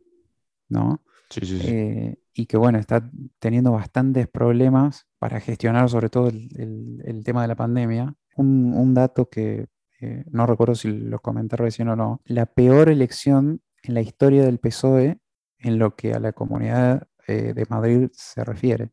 ¿No? 0.70 1.02
Sí, 1.30 1.46
sí, 1.46 1.60
sí. 1.60 1.68
Eh, 1.68 2.18
y 2.34 2.48
que 2.48 2.58
bueno, 2.58 2.80
está 2.80 3.10
teniendo 3.40 3.72
bastantes 3.72 4.28
problemas 4.28 5.08
para 5.20 5.40
gestionar 5.40 5.88
sobre 5.90 6.10
todo 6.10 6.30
el, 6.30 6.50
el, 6.56 7.04
el 7.06 7.24
tema 7.24 7.44
de 7.44 7.48
la 7.48 7.56
pandemia. 7.56 8.16
Un, 8.36 8.74
un 8.76 8.94
dato 8.94 9.30
que 9.30 9.68
eh, 10.06 10.26
no 10.32 10.46
recuerdo 10.46 10.76
si 10.76 10.90
lo 10.90 11.20
comenté 11.20 11.56
recién 11.56 11.88
o 11.88 11.96
no, 11.96 12.22
la 12.26 12.46
peor 12.46 12.90
elección 12.90 13.62
en 13.84 13.94
la 13.94 14.02
historia 14.02 14.44
del 14.44 14.60
PSOE 14.60 15.20
en 15.60 15.80
lo 15.80 15.96
que 15.96 16.14
a 16.14 16.20
la 16.20 16.34
comunidad 16.34 17.08
eh, 17.26 17.54
de 17.54 17.66
Madrid 17.70 18.10
se 18.12 18.44
refiere. 18.44 18.92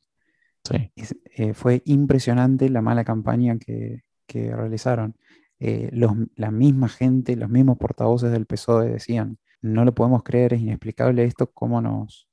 Sí. 0.63 0.93
Es, 0.95 1.17
eh, 1.37 1.53
fue 1.53 1.83
impresionante 1.85 2.69
la 2.69 2.81
mala 2.81 3.03
campaña 3.05 3.59
que, 3.59 4.05
que 4.27 4.55
realizaron. 4.55 5.17
Los, 5.59 6.13
la 6.37 6.51
misma 6.51 6.89
gente, 6.89 7.37
los 7.37 7.51
mismos 7.51 7.77
portavoces 7.77 8.31
del 8.31 8.47
PSOE 8.47 8.89
decían, 8.89 9.39
no 9.61 9.85
lo 9.85 9.95
podemos 9.95 10.23
creer, 10.23 10.55
es 10.55 10.61
inexplicable 10.63 11.25
esto, 11.25 11.51
cómo 11.53 11.83
nos, 11.83 12.29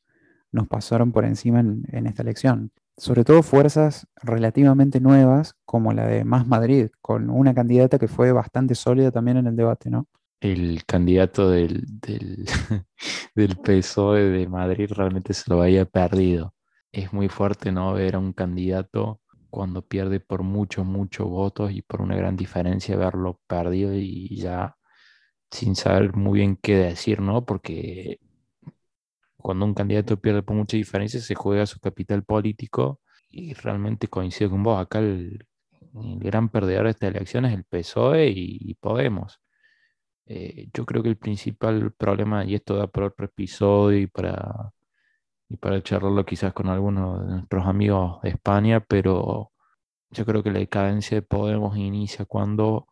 nos 0.52 0.68
pasaron 0.68 1.12
por 1.12 1.26
encima 1.26 1.60
en, 1.60 1.84
en, 1.92 2.08
esta 2.08 2.22
elección. 2.22 2.72
Sobre 2.98 3.24
todo 3.24 3.44
fuerzas 3.44 4.08
relativamente 4.16 5.00
nuevas, 5.00 5.56
como 5.66 5.94
la 5.94 6.08
de 6.08 6.25
Más 6.25 6.48
Madrid, 6.48 6.89
con 7.01 7.30
una 7.30 7.54
candidata 7.54 8.00
que 8.00 8.08
fue 8.08 8.32
bastante 8.32 8.74
sólida 8.74 9.12
también 9.12 9.38
en 9.38 9.48
el 9.48 9.56
debate, 9.56 9.89
¿no? 9.89 10.08
El 10.39 10.84
candidato 10.86 11.50
del, 11.50 11.84
del, 11.86 12.46
del 13.36 13.58
PSOE 13.58 14.24
de 14.24 14.48
Madrid 14.48 14.92
realmente 14.92 15.34
se 15.34 15.44
lo 15.48 15.62
había 15.62 15.86
perdido. 15.86 16.54
Es 16.92 17.13
muy 17.13 17.30
fuerte, 17.30 17.72
¿no? 17.72 17.94
Ver 17.94 18.16
a 18.16 18.20
un 18.20 18.34
candidato 18.34 19.22
cuando 19.50 19.82
pierde 19.82 20.20
por 20.20 20.44
muchos, 20.44 20.86
muchos 20.86 21.27
votos 21.27 21.72
y 21.72 21.82
por 21.82 22.01
una 22.01 22.16
gran 22.16 22.36
diferencia 22.36 22.98
verlo 22.98 23.39
perdido 23.48 23.94
y 23.94 24.36
ya 24.38 24.75
sin 25.51 25.75
saber 25.75 26.16
muy 26.16 26.39
bien 26.39 26.58
qué 26.62 26.75
decir, 26.75 27.22
¿no? 27.22 27.46
Porque 27.46 28.20
cuando 29.38 29.65
un 29.65 29.74
candidato 29.74 30.20
pierde 30.20 30.44
por 30.44 30.56
mucha 30.56 30.77
diferencia 30.77 31.20
se 31.20 31.36
juega 31.36 31.65
su 31.65 31.79
capital 31.79 32.24
político 32.24 33.01
y 33.29 33.53
realmente 33.53 34.08
coincido 34.08 34.51
con 34.51 34.63
vos, 34.63 34.82
acá 34.82 35.00
el, 35.00 35.46
gran 35.94 36.50
perdedor 36.50 36.86
de 36.86 36.91
esta 36.91 37.08
elección 37.08 37.46
es 37.46 37.53
el 37.53 37.63
PSOE 37.65 38.27
y, 38.29 38.75
Podemos. 38.75 39.39
Eh, 40.25 40.70
yo 40.74 40.86
creo 40.86 41.03
que 41.03 41.10
el 41.10 41.17
principal 41.17 41.94
problema, 41.94 42.46
y 42.46 42.56
esto 42.56 42.75
da 42.77 42.88
por 42.88 43.03
otro 43.03 43.25
episodio 43.25 44.00
y 44.00 44.08
para, 44.08 44.72
y 45.50 45.58
para 45.58 45.82
charlarlo 45.84 46.25
quizás 46.25 46.53
con 46.53 46.67
algunos 46.67 47.22
de 47.25 47.34
nuestros 47.34 47.65
amigos 47.67 48.22
de 48.24 48.29
España, 48.29 48.82
pero 48.82 49.51
yo 50.12 50.25
creo 50.25 50.44
que 50.44 50.51
la 50.51 50.60
decadencia 50.60 51.17
de 51.17 51.22
Podemos 51.22 51.77
inicia 51.77 52.25
cuando 52.25 52.88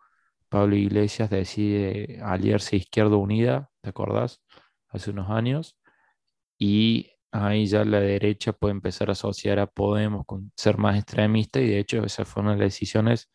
Pablo 0.50 0.75
Iglesias 0.75 1.30
decide 1.30 2.20
aliarse 2.24 2.75
a 2.75 2.80
Izquierda 2.80 3.18
Unida, 3.18 3.72
¿te 3.82 3.90
acordás? 3.90 4.42
Hace 4.90 5.12
unos 5.12 5.30
años. 5.30 5.78
Y 6.58 7.12
ahí 7.32 7.66
ya 7.68 7.84
la 7.86 8.00
derecha 8.00 8.54
puede 8.54 8.74
empezar 8.74 9.10
a 9.10 9.14
asociar 9.14 9.60
a 9.60 9.68
Podemos 9.68 10.26
con 10.26 10.52
ser 10.56 10.78
más 10.78 10.98
extremista 10.98 11.60
y 11.60 11.68
de 11.68 11.80
hecho 11.80 12.04
esa 12.06 12.26
fue 12.26 12.44
una 12.44 12.54
de 12.54 12.60
las 12.60 12.68
decisiones 12.68 13.30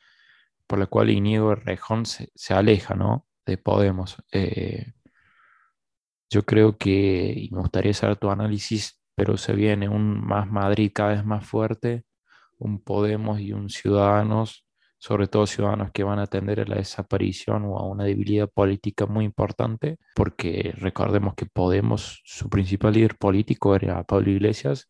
por 0.67 0.79
la 0.79 0.87
cual 0.87 1.11
Inigo 1.11 1.55
Rejón 1.55 2.07
se, 2.07 2.31
se 2.35 2.55
aleja, 2.55 2.95
¿no? 2.95 3.27
De 3.47 3.59
Podemos. 3.59 4.17
Eh, 4.33 4.93
yo 6.31 6.45
creo 6.45 6.79
que, 6.79 7.35
y 7.37 7.51
me 7.51 7.61
gustaría 7.61 7.93
saber 7.93 8.17
tu 8.17 8.31
análisis, 8.31 9.01
pero 9.17 9.37
se 9.37 9.53
viene 9.53 9.89
un 9.89 10.25
más 10.25 10.49
Madrid 10.49 10.93
cada 10.95 11.11
vez 11.11 11.25
más 11.25 11.47
fuerte, 11.47 12.05
un 12.59 12.83
Podemos 12.83 13.41
y 13.41 13.53
un 13.53 13.69
Ciudadanos, 13.69 14.65
sobre 15.01 15.29
todo 15.29 15.47
ciudadanos 15.47 15.91
que 15.93 16.05
van 16.05 16.19
a 16.19 16.25
atender 16.25 16.61
a 16.61 16.67
la 16.67 16.77
desaparición 16.77 17.65
o 17.65 17.79
a 17.79 17.89
una 17.89 18.05
debilidad 18.05 18.49
política 18.49 19.07
muy 19.07 19.25
importante, 19.25 19.99
porque 20.15 20.75
recordemos 20.77 21.35
que 21.35 21.47
Podemos, 21.47 22.21
su 22.25 22.49
principal 22.49 22.93
líder 22.95 23.17
político 23.17 23.75
era 23.75 24.05
Pablo 24.05 24.31
Iglesias, 24.31 24.89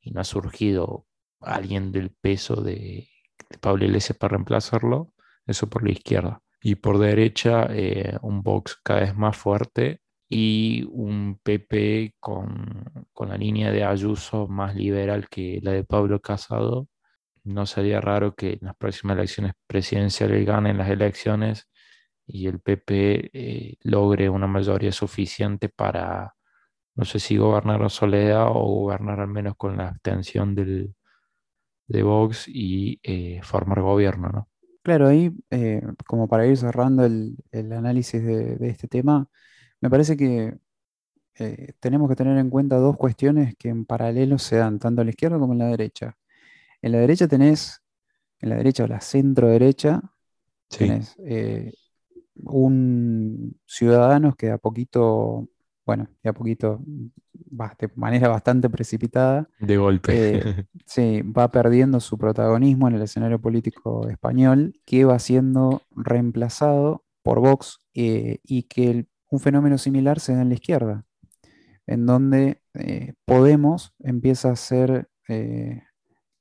y 0.00 0.10
no 0.10 0.20
ha 0.20 0.24
surgido 0.24 1.06
alguien 1.40 1.92
del 1.92 2.10
peso 2.10 2.56
de, 2.56 3.08
de 3.48 3.58
Pablo 3.60 3.84
Iglesias 3.84 4.18
para 4.18 4.32
reemplazarlo, 4.32 5.12
eso 5.46 5.68
por 5.68 5.84
la 5.84 5.92
izquierda. 5.92 6.42
Y 6.60 6.76
por 6.76 6.98
derecha, 6.98 7.68
eh, 7.70 8.16
un 8.22 8.42
Vox 8.42 8.76
cada 8.82 9.00
vez 9.00 9.14
más 9.14 9.36
fuerte 9.36 10.00
y 10.28 10.84
un 10.90 11.38
PP 11.42 12.14
con, 12.18 13.06
con, 13.12 13.28
la 13.28 13.36
línea 13.36 13.70
de 13.70 13.84
Ayuso 13.84 14.48
más 14.48 14.74
liberal 14.74 15.28
que 15.28 15.60
la 15.62 15.72
de 15.72 15.84
Pablo 15.84 16.20
Casado. 16.20 16.88
No 17.44 17.66
sería 17.66 18.00
raro 18.00 18.34
que 18.34 18.54
en 18.54 18.60
las 18.62 18.76
próximas 18.76 19.18
elecciones 19.18 19.52
presidenciales 19.66 20.46
ganen 20.46 20.78
las 20.78 20.88
elecciones 20.88 21.68
y 22.26 22.46
el 22.46 22.60
PP 22.60 23.30
eh, 23.32 23.76
logre 23.82 24.30
una 24.30 24.46
mayoría 24.46 24.92
suficiente 24.92 25.68
para, 25.68 26.34
no 26.94 27.04
sé 27.04 27.20
si 27.20 27.36
gobernar 27.36 27.82
en 27.82 27.90
soledad 27.90 28.46
o 28.48 28.64
gobernar 28.80 29.20
al 29.20 29.28
menos 29.28 29.56
con 29.56 29.76
la 29.76 29.88
abstención 29.88 30.54
del, 30.54 30.94
de 31.86 32.02
Vox 32.02 32.48
y 32.48 32.98
eh, 33.02 33.40
formar 33.42 33.82
gobierno, 33.82 34.28
¿no? 34.30 34.48
Claro, 34.82 35.08
ahí, 35.08 35.30
eh, 35.50 35.82
como 36.06 36.28
para 36.28 36.46
ir 36.46 36.56
cerrando 36.56 37.04
el, 37.04 37.36
el 37.52 37.72
análisis 37.72 38.22
de, 38.22 38.58
este 38.68 38.88
tema, 38.88 39.26
me 39.80 39.90
parece 39.90 40.16
que 40.16 40.58
tenemos 41.80 42.08
que 42.08 42.14
tener 42.14 42.38
en 42.38 42.48
cuenta 42.48 42.76
dos 42.76 42.96
cuestiones 42.96 43.56
que 43.56 43.68
en 43.68 43.86
paralelo 43.86 44.38
se 44.38 44.56
dan, 44.56 44.78
tanto 44.78 45.02
a 45.02 45.04
la 45.04 45.10
izquierda 45.10 45.38
como 45.38 45.52
en 45.52 45.58
la 45.58 45.66
derecha. 45.66 46.16
En 46.84 46.92
la 46.92 46.98
derecha 46.98 47.26
tenés, 47.26 47.80
en 48.40 48.50
la 48.50 48.56
derecha 48.56 48.84
o 48.84 48.86
la 48.86 49.00
centro 49.00 49.48
derecha, 49.48 50.02
sí. 50.68 50.80
tenés 50.80 51.16
eh, 51.24 51.72
un 52.34 53.58
ciudadanos 53.64 54.36
que 54.36 54.50
a 54.50 54.58
poquito, 54.58 55.48
bueno, 55.86 56.10
de 56.22 56.28
a 56.28 56.34
poquito, 56.34 56.82
de 56.84 57.90
manera 57.94 58.28
bastante 58.28 58.68
precipitada. 58.68 59.48
De 59.60 59.78
golpe. 59.78 60.12
Eh, 60.12 60.66
sí, 60.84 61.22
va 61.22 61.50
perdiendo 61.50 62.00
su 62.00 62.18
protagonismo 62.18 62.86
en 62.86 62.96
el 62.96 63.02
escenario 63.02 63.40
político 63.40 64.06
español, 64.10 64.78
que 64.84 65.06
va 65.06 65.18
siendo 65.18 65.80
reemplazado 65.90 67.02
por 67.22 67.40
Vox 67.40 67.78
eh, 67.94 68.40
y 68.44 68.64
que 68.64 68.90
el, 68.90 69.08
un 69.30 69.40
fenómeno 69.40 69.78
similar 69.78 70.20
se 70.20 70.34
da 70.34 70.42
en 70.42 70.50
la 70.50 70.54
izquierda, 70.56 71.06
en 71.86 72.04
donde 72.04 72.60
eh, 72.74 73.14
Podemos 73.24 73.94
empieza 74.00 74.50
a 74.50 74.56
ser 74.56 75.08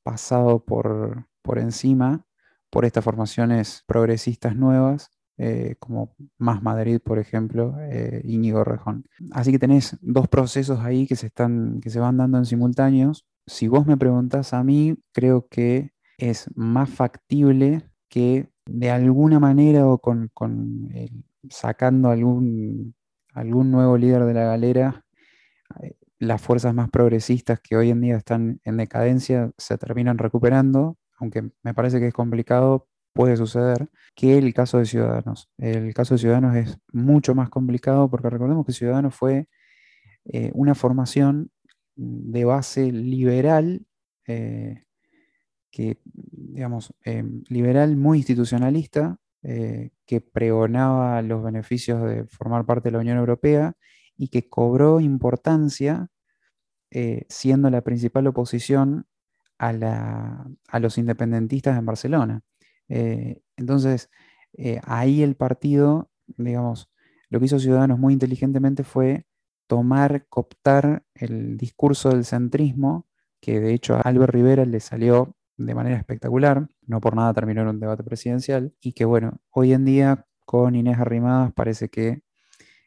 pasado 0.03 0.63
por, 0.63 1.27
por 1.41 1.59
encima 1.59 2.25
por 2.69 2.85
estas 2.85 3.03
formaciones 3.03 3.83
progresistas 3.87 4.55
nuevas 4.55 5.11
eh, 5.37 5.75
como 5.79 6.15
Más 6.37 6.61
Madrid, 6.61 6.99
por 7.03 7.19
ejemplo, 7.19 7.75
eh, 7.79 8.21
Íñigo 8.23 8.63
Rejón. 8.63 9.05
Así 9.31 9.51
que 9.51 9.59
tenés 9.59 9.97
dos 10.01 10.27
procesos 10.27 10.79
ahí 10.79 11.07
que 11.07 11.15
se, 11.15 11.27
están, 11.27 11.81
que 11.81 11.89
se 11.89 11.99
van 11.99 12.17
dando 12.17 12.37
en 12.37 12.45
simultáneos. 12.45 13.25
Si 13.47 13.67
vos 13.67 13.85
me 13.87 13.97
preguntás 13.97 14.53
a 14.53 14.63
mí, 14.63 14.95
creo 15.11 15.47
que 15.49 15.91
es 16.17 16.49
más 16.55 16.89
factible 16.89 17.89
que 18.09 18.49
de 18.65 18.91
alguna 18.91 19.39
manera 19.39 19.87
o 19.87 19.97
con, 19.97 20.29
con 20.33 20.89
sacando 21.49 22.09
algún, 22.09 22.95
algún 23.33 23.71
nuevo 23.71 23.97
líder 23.97 24.25
de 24.25 24.33
la 24.33 24.45
galera, 24.45 25.05
eh, 25.81 25.95
las 26.23 26.41
fuerzas 26.41 26.73
más 26.73 26.89
progresistas 26.89 27.59
que 27.59 27.75
hoy 27.75 27.89
en 27.89 28.01
día 28.01 28.17
están 28.17 28.59
en 28.63 28.77
decadencia 28.77 29.51
se 29.57 29.77
terminan 29.77 30.17
recuperando, 30.17 30.97
aunque 31.19 31.49
me 31.63 31.73
parece 31.73 31.99
que 31.99 32.07
es 32.07 32.13
complicado 32.13 32.87
puede 33.13 33.37
suceder 33.37 33.89
que 34.15 34.37
el 34.37 34.53
caso 34.53 34.79
de 34.79 34.85
Ciudadanos. 34.85 35.49
El 35.57 35.93
caso 35.93 36.15
de 36.15 36.19
Ciudadanos 36.19 36.55
es 36.55 36.79
mucho 36.91 37.35
más 37.35 37.49
complicado 37.49 38.09
porque 38.09 38.29
recordemos 38.29 38.65
que 38.65 38.73
Ciudadanos 38.73 39.15
fue 39.15 39.47
eh, 40.25 40.51
una 40.53 40.75
formación 40.75 41.51
de 41.95 42.45
base 42.45 42.91
liberal, 42.91 43.85
eh, 44.27 44.83
que, 45.69 45.99
digamos, 46.03 46.93
eh, 47.05 47.23
liberal 47.49 47.95
muy 47.97 48.19
institucionalista, 48.19 49.17
que 50.05 50.21
pregonaba 50.21 51.21
los 51.21 51.43
beneficios 51.43 52.01
de 52.01 52.23
formar 52.27 52.65
parte 52.65 52.87
de 52.87 52.93
la 52.93 52.99
Unión 52.99 53.17
Europea 53.17 53.75
y 54.15 54.29
que 54.29 54.47
cobró 54.47 55.01
importancia 55.01 56.12
eh, 56.95 57.25
siendo 57.27 57.71
la 57.71 57.81
principal 57.81 58.27
oposición 58.27 59.07
a, 59.57 59.73
la, 59.73 60.47
a 60.67 60.79
los 60.79 60.99
independentistas 60.99 61.75
en 61.75 61.87
Barcelona. 61.87 62.41
Eh, 62.87 63.41
entonces, 63.57 64.11
eh, 64.53 64.79
ahí 64.83 65.23
el 65.23 65.35
partido, 65.35 66.11
digamos, 66.37 66.91
lo 67.29 67.39
que 67.39 67.45
hizo 67.47 67.57
Ciudadanos 67.57 67.97
muy 67.97 68.13
inteligentemente 68.13 68.83
fue 68.83 69.25
tomar, 69.65 70.27
cooptar 70.27 71.03
el 71.15 71.57
discurso 71.57 72.09
del 72.09 72.25
centrismo, 72.25 73.07
que 73.41 73.59
de 73.59 73.73
hecho 73.73 73.95
a 73.95 74.01
Albert 74.01 74.31
Rivera 74.31 74.65
le 74.65 74.79
salió 74.79 75.35
de 75.57 75.73
manera 75.73 75.97
espectacular, 75.97 76.67
no 76.85 77.01
por 77.01 77.15
nada 77.15 77.33
terminó 77.33 77.61
en 77.63 77.69
un 77.69 77.79
debate 77.79 78.03
presidencial, 78.03 78.75
y 78.79 78.93
que 78.93 79.05
bueno, 79.05 79.41
hoy 79.49 79.73
en 79.73 79.83
día 79.83 80.27
con 80.45 80.75
Inés 80.75 80.99
Arrimadas 80.99 81.53
parece 81.53 81.89
que 81.89 82.21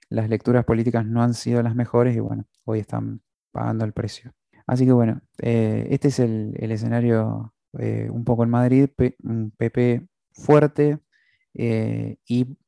las 0.09 0.29
lecturas 0.29 0.65
políticas 0.65 1.05
no 1.05 1.25
han 1.25 1.35
sido 1.35 1.61
las 1.65 1.75
mejores 1.75 2.17
y 2.17 2.21
bueno, 2.21 2.45
hoy 2.65 2.79
están 2.79 3.23
pagando 3.57 3.87
el 3.87 3.95
precio. 3.95 4.35
Así 4.67 4.85
que 4.85 4.93
bueno, 4.93 5.23
eh, 5.41 5.87
este 5.91 6.09
es 6.09 6.19
el, 6.19 6.55
el 6.59 6.73
escenario 6.73 7.55
eh, 7.79 8.11
un 8.11 8.23
poco 8.25 8.45
en 8.45 8.51
Madrid, 8.51 8.91
un 9.23 9.51
PP 9.57 10.07
fuerte 10.33 10.99
eh, 11.55 12.19
y 12.27 12.59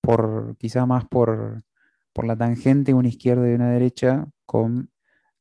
por 0.00 0.56
quizá 0.56 0.86
más 0.86 1.04
por, 1.06 1.64
por 2.14 2.26
la 2.26 2.34
tangente 2.34 2.94
una 2.94 3.08
izquierda 3.08 3.50
y 3.50 3.54
una 3.54 3.70
derecha 3.70 4.26
con 4.46 4.90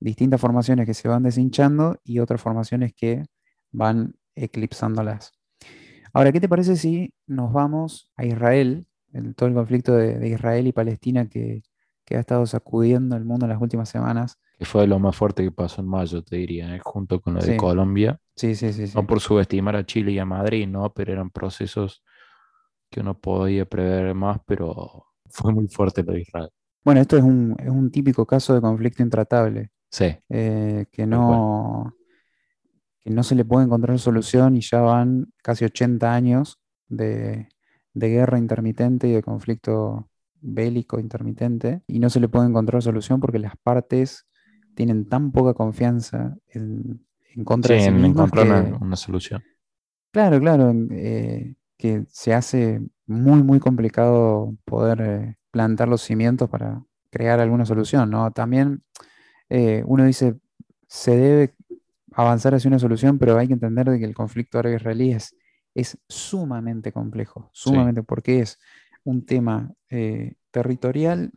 distintas 0.02 0.42
formaciones 0.42 0.86
que 0.86 0.94
se 0.94 1.08
van 1.08 1.24
deshinchando 1.24 2.02
y 2.04 2.20
otras 2.20 2.42
formaciones 2.42 2.94
que 2.94 3.24
van 3.72 4.16
eclipsándolas. 4.36 5.32
Ahora, 6.12 6.34
¿qué 6.34 6.42
te 6.42 6.50
parece 6.50 6.76
si 6.76 7.14
nos 7.28 7.54
vamos 7.54 8.12
a 8.18 8.26
Israel, 8.26 8.88
en 9.14 9.34
todo 9.36 9.48
el 9.48 9.56
conflicto 9.56 9.96
de, 9.96 10.20
de 10.20 10.28
Israel 10.30 10.68
y 10.68 10.74
Palestina 10.74 11.30
que, 11.30 11.64
que, 12.04 12.18
ha 12.18 12.20
estado 12.20 12.46
sacudiendo 12.46 13.16
el 13.16 13.24
mundo 13.24 13.46
en 13.46 13.52
las 13.52 13.62
últimas 13.62 13.88
semanas? 13.88 14.38
Que 14.58 14.66
fue 14.66 14.88
lo 14.88 14.98
más 14.98 15.16
fuerte 15.16 15.44
que 15.44 15.52
pasó 15.52 15.82
en 15.82 15.88
mayo, 15.88 16.24
te 16.24 16.38
diría, 16.38 16.76
¿eh? 16.76 16.80
junto 16.84 17.22
con 17.22 17.36
lo 17.36 17.42
de 17.42 17.54
sí. 17.54 17.58
Colombia. 17.58 18.20
Sí, 18.36 18.56
sí, 18.56 18.74
sí, 18.74 18.88
sí. 18.88 18.94
No 18.96 19.06
por 19.06 19.20
subestimar 19.20 19.76
a 19.76 19.86
Chile 19.86 20.12
y 20.14 20.20
a 20.20 20.26
Madrid, 20.26 20.68
¿no? 20.68 20.92
Pero 20.94 21.14
eran 21.14 21.30
procesos 21.30 22.04
que 22.90 23.02
uno 23.02 23.20
podía 23.20 23.66
prever 23.66 24.16
más, 24.16 24.40
pero 24.46 25.06
fue 25.30 25.54
muy 25.54 25.68
fuerte 25.68 26.04
lo 26.04 26.14
de 26.14 26.22
Israel. 26.22 26.50
Bueno, 26.84 27.02
esto 27.02 27.18
es 27.18 27.24
un, 27.24 27.56
es 27.60 27.70
un 27.70 27.92
típico 27.92 28.26
caso 28.26 28.54
de 28.54 28.62
conflicto 28.62 29.04
intratable. 29.04 29.72
Sí. 29.92 30.16
Eh, 30.30 30.86
que, 30.92 31.06
no, 31.06 31.94
que 33.02 33.12
no 33.12 33.24
se 33.24 33.36
le 33.36 33.46
puede 33.46 33.66
encontrar 33.66 34.00
solución 34.00 34.56
y 34.56 34.62
ya 34.62 34.82
van 34.82 35.32
casi 35.44 35.66
80 35.66 36.14
años 36.14 36.60
de, 36.88 37.48
de 37.94 38.10
guerra 38.10 38.38
intermitente 38.38 39.08
y 39.08 39.14
de 39.14 39.24
conflicto 39.24 40.10
bélico 40.40 41.00
intermitente 41.00 41.82
y 41.88 42.00
no 42.00 42.10
se 42.10 42.20
le 42.20 42.30
puede 42.30 42.48
encontrar 42.48 42.82
solución 42.82 43.20
porque 43.20 43.40
las 43.40 43.58
partes 43.58 44.28
tienen 44.78 45.10
tan 45.10 45.32
poca 45.32 45.56
confianza 45.56 46.38
en, 46.50 47.04
en 47.34 47.44
contra 47.44 47.70
sí, 47.70 47.82
de 47.82 47.90
sí 47.90 47.96
en 47.96 48.06
encontrar 48.06 48.46
que, 48.46 48.52
una, 48.52 48.78
una, 48.78 48.96
solución. 48.96 49.44
Claro, 50.12 50.40
claro, 50.40 50.72
eh, 50.92 51.56
que 51.80 52.06
se 52.10 52.36
hace 52.36 52.80
muy, 53.08 53.42
muy 53.42 53.60
complicado 53.60 54.56
poder 54.66 55.02
eh, 55.02 55.36
plantar 55.50 55.88
los 55.88 56.04
cimientos 56.04 56.48
para 56.48 56.84
crear 57.10 57.40
alguna 57.40 57.66
solución, 57.66 58.12
¿no? 58.12 58.30
También 58.30 58.84
eh, 59.50 59.82
uno 59.88 60.06
dice, 60.06 60.36
se 60.88 61.18
debe 61.18 61.56
avanzar 62.12 62.54
hacia 62.54 62.68
una 62.68 62.78
solución, 62.78 63.18
pero 63.18 63.36
hay 63.36 63.48
que 63.48 63.54
entender 63.54 63.90
de 63.90 63.98
que 63.98 64.06
el 64.06 64.14
conflicto 64.14 64.60
árabe-israelí 64.60 65.12
es, 65.12 65.36
es 65.74 65.98
sumamente 66.08 66.92
complejo, 66.92 67.50
Sí, 67.52 67.72
sumamente, 67.72 68.04
porque 68.04 68.42
es 68.42 68.60
un 69.04 69.26
tema 69.26 69.74
territorial 70.52 71.32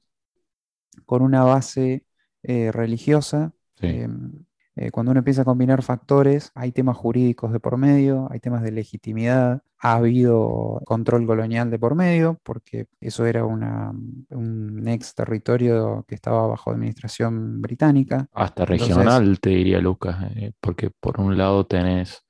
con 1.06 1.22
una 1.22 1.42
base 1.42 2.04
eh, 2.42 2.72
religiosa. 2.72 3.52
sí. 3.80 3.86
em, 3.88 4.32
eh, 4.76 4.90
cuando 4.90 5.10
uno 5.12 5.18
empieza 5.20 5.42
a 5.42 5.44
combinar 5.44 5.82
factores, 5.82 6.52
hay 6.54 6.72
temas 6.72 6.96
jurídicos 6.96 7.52
de 7.52 7.60
por 7.60 7.76
medio, 7.76 8.28
hay 8.30 8.40
temas 8.40 8.62
de 8.62 8.72
legitimidad, 8.72 9.62
ha 9.78 9.94
habido 9.94 10.80
control 10.86 11.26
colonial 11.26 11.70
de 11.70 11.78
por 11.78 11.94
medio, 11.94 12.38
porque 12.44 12.86
eso 13.00 13.26
era 13.26 13.44
una- 13.44 13.92
un 14.30 14.88
ex 14.88 15.14
territorio 15.14 16.04
que 16.08 16.14
estaba 16.14 16.46
bajo 16.46 16.70
administración 16.70 17.60
británica. 17.60 18.28
Hasta 18.32 18.62
Entonces, 18.64 18.88
regional, 18.88 19.40
te 19.40 19.50
diría 19.50 19.80
Lucas, 19.80 20.16
eh, 20.36 20.52
porque 20.60 20.90
por 20.90 21.20
un 21.20 21.36
lado 21.36 21.66
tenés, 21.66 22.24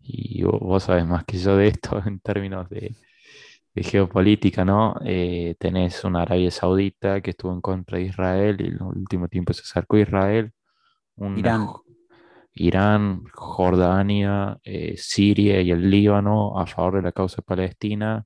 y 0.00 0.42
vo- 0.42 0.58
vos 0.60 0.84
sabes 0.84 1.06
más 1.06 1.24
que 1.24 1.38
yo 1.38 1.56
de 1.56 1.68
esto 1.68 2.00
en 2.06 2.20
términos 2.20 2.68
de, 2.68 2.94
de 3.76 3.82
geopolítica, 3.84 4.64
¿no? 4.64 4.96
Eh, 5.04 5.54
tenés 5.58 6.02
una 6.02 6.22
Arabia 6.22 6.50
Saudita 6.50 7.20
que 7.20 7.30
estuvo 7.32 7.52
en 7.52 7.60
contra 7.60 7.98
de 7.98 8.04
Israel 8.04 8.56
y 8.58 8.68
en 8.68 8.72
el 8.72 8.82
último 8.82 9.28
tiempo 9.28 9.52
se 9.52 9.60
acercó 9.62 9.96
a 9.96 10.00
Israel, 10.00 10.52
una 11.16 11.38
Irán, 11.38 11.68
Irán, 12.54 13.24
Jordania, 13.34 14.58
eh, 14.64 14.94
Siria 14.96 15.60
y 15.60 15.72
el 15.72 15.90
Líbano 15.90 16.58
a 16.58 16.66
favor 16.66 16.96
de 16.96 17.02
la 17.02 17.12
causa 17.12 17.42
palestina, 17.42 18.24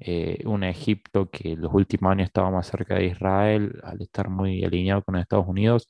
eh, 0.00 0.42
un 0.46 0.64
Egipto 0.64 1.30
que 1.30 1.52
en 1.52 1.60
los 1.60 1.72
últimos 1.72 2.10
años 2.10 2.26
estaba 2.26 2.50
más 2.50 2.66
cerca 2.66 2.96
de 2.96 3.06
Israel 3.06 3.80
al 3.84 4.02
estar 4.02 4.28
muy 4.30 4.64
alineado 4.64 5.04
con 5.04 5.14
Estados 5.14 5.46
Unidos 5.46 5.88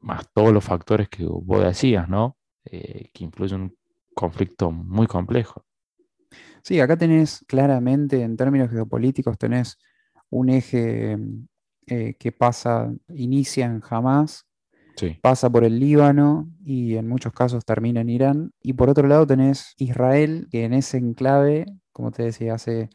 más 0.00 0.26
todos 0.34 0.52
los 0.52 0.64
factores 0.64 1.08
que 1.08 1.24
vos 1.24 1.62
decías, 1.62 2.08
¿no? 2.08 2.36
Que 2.64 3.10
influyen 3.20 3.56
en 3.56 3.62
un 3.66 3.76
conflicto 4.14 4.70
muy 4.72 5.06
complejo. 5.06 5.63
Sí, 6.64 6.80
acá 6.80 6.96
tenés 6.96 7.44
claramente, 7.46 8.22
en 8.22 8.36
términos 8.36 8.70
geopolíticos, 8.70 9.36
tenés 9.38 9.78
un 10.30 10.48
eje 10.48 11.16
mm, 11.16 11.46
eh, 11.88 12.14
que 12.18 12.32
pasa, 12.32 12.90
inicia 13.08 13.66
en 13.66 13.82
Hamas, 13.88 14.46
Sí, 14.96 15.18
pasa 15.22 15.50
por 15.50 15.64
el 15.64 15.80
Líbano 15.80 16.48
y 16.64 16.96
en 16.96 17.08
muchos 17.08 17.32
casos 17.32 17.64
termina 17.64 18.00
en 18.00 18.10
Irán. 18.10 18.52
Y 18.62 18.74
por 18.74 18.88
otro 18.90 19.08
lado 19.08 19.26
tenés 19.26 19.74
Israel, 19.76 20.48
que 20.50 20.64
en 20.64 20.72
ese 20.72 20.98
enclave, 20.98 21.66
como 21.92 22.12
te 22.12 22.22
decía, 22.22 22.54
hace 22.54 22.90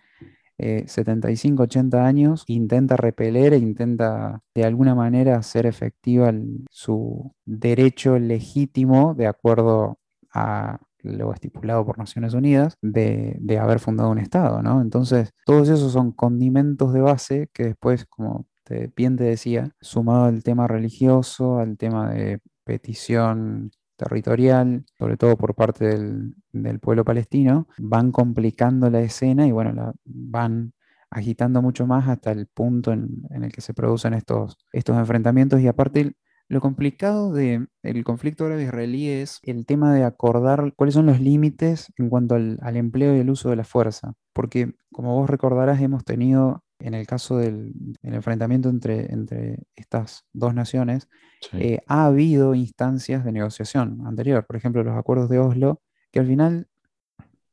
eh, 0.58 0.86
75, 0.88 1.64
80 1.64 2.06
años, 2.06 2.44
intenta 2.48 2.98
repeler 2.98 3.54
e 3.54 3.58
intenta 3.58 4.42
de 4.56 4.66
alguna 4.66 4.96
manera 4.96 5.38
hacer 5.38 5.66
efectiva 5.66 6.30
el- 6.30 6.66
su 6.70 7.34
derecho 7.46 8.20
legítimo, 8.20 9.14
de 9.16 9.28
acuerdo 9.28 10.00
a 10.34 10.80
lo 11.02 11.34
estipulado 11.34 11.86
por 11.86 11.98
Naciones 11.98 12.34
Unidas, 12.34 12.78
de, 12.82 13.38
de 13.40 13.58
haber 13.60 13.80
fundado 13.80 14.10
un 14.12 14.20
Estado, 14.20 14.62
¿no? 14.62 14.82
Entonces, 14.82 15.32
todos 15.46 15.70
esos 15.70 15.92
son 15.94 16.12
condimentos 16.12 16.94
de 16.94 17.02
base 17.02 17.50
que 17.54 17.66
después, 17.66 18.06
como 18.06 18.46
te- 18.64 18.92
bien 18.96 19.16
te 19.18 19.24
decía, 19.26 19.72
sumado 19.82 20.26
al 20.26 20.44
tema 20.44 20.68
religioso, 20.68 21.60
al 21.60 21.78
tema 21.78 22.12
de 22.12 22.40
petición 22.64 23.72
territorial, 23.98 24.86
sobre 24.98 25.18
todo 25.18 25.38
por 25.38 25.56
parte 25.56 25.86
del, 25.86 26.36
del 26.54 26.80
pueblo 26.80 27.04
palestino, 27.04 27.68
van 27.78 28.12
complicando 28.12 28.90
la 28.90 29.02
escena 29.02 29.46
y 29.48 29.52
bueno, 29.52 29.74
la 29.74 29.94
van 30.06 30.74
agitando 31.12 31.62
mucho 31.62 31.88
más 31.88 32.08
hasta 32.08 32.32
el 32.32 32.48
punto 32.48 32.92
en, 32.94 33.24
en 33.32 33.44
el 33.44 33.52
que 33.52 33.62
se 33.62 33.74
producen 33.74 34.14
estos, 34.14 34.58
estos 34.72 34.98
enfrentamientos 34.98 35.60
y 35.60 35.68
aparte 35.68 36.14
lo 36.50 36.62
complicado 36.62 37.32
del 37.32 37.70
conflicto 38.04 38.46
árabe-israelí 38.46 39.08
es 39.08 39.40
el 39.44 39.66
tema 39.66 39.94
de 39.94 40.04
acordar 40.04 40.74
cuáles 40.76 40.96
son 40.96 41.06
los 41.06 41.22
límites 41.22 41.94
en 41.98 42.10
cuanto 42.10 42.36
al, 42.36 42.58
al 42.62 42.76
empleo 42.76 43.16
y 43.16 43.20
el 43.20 43.30
uso 43.30 43.50
de 43.50 43.56
la 43.56 43.64
fuerza, 43.64 44.14
porque 44.34 44.74
como 44.92 45.16
vos 45.16 45.30
recordarás 45.30 45.82
hemos 45.82 46.04
tenido 46.04 46.64
en 46.80 46.94
el 46.94 47.06
caso 47.06 47.38
del, 47.38 47.74
enfrentamiento 48.04 48.70
entre, 48.70 49.12
entre 49.12 49.60
estas 49.76 50.26
dos 50.34 50.54
naciones, 50.54 51.10
sí, 51.42 51.58
eh, 51.58 51.80
ha 51.88 52.06
habido 52.06 52.56
instancias 52.56 53.26
de 53.26 53.32
negociación 53.32 54.02
anterior, 54.06 54.46
por 54.46 54.56
ejemplo, 54.56 54.84
los 54.84 54.98
acuerdos 54.98 55.30
de 55.30 55.40
Oslo, 55.40 55.82
que 56.12 56.20
al 56.20 56.28
final 56.28 56.68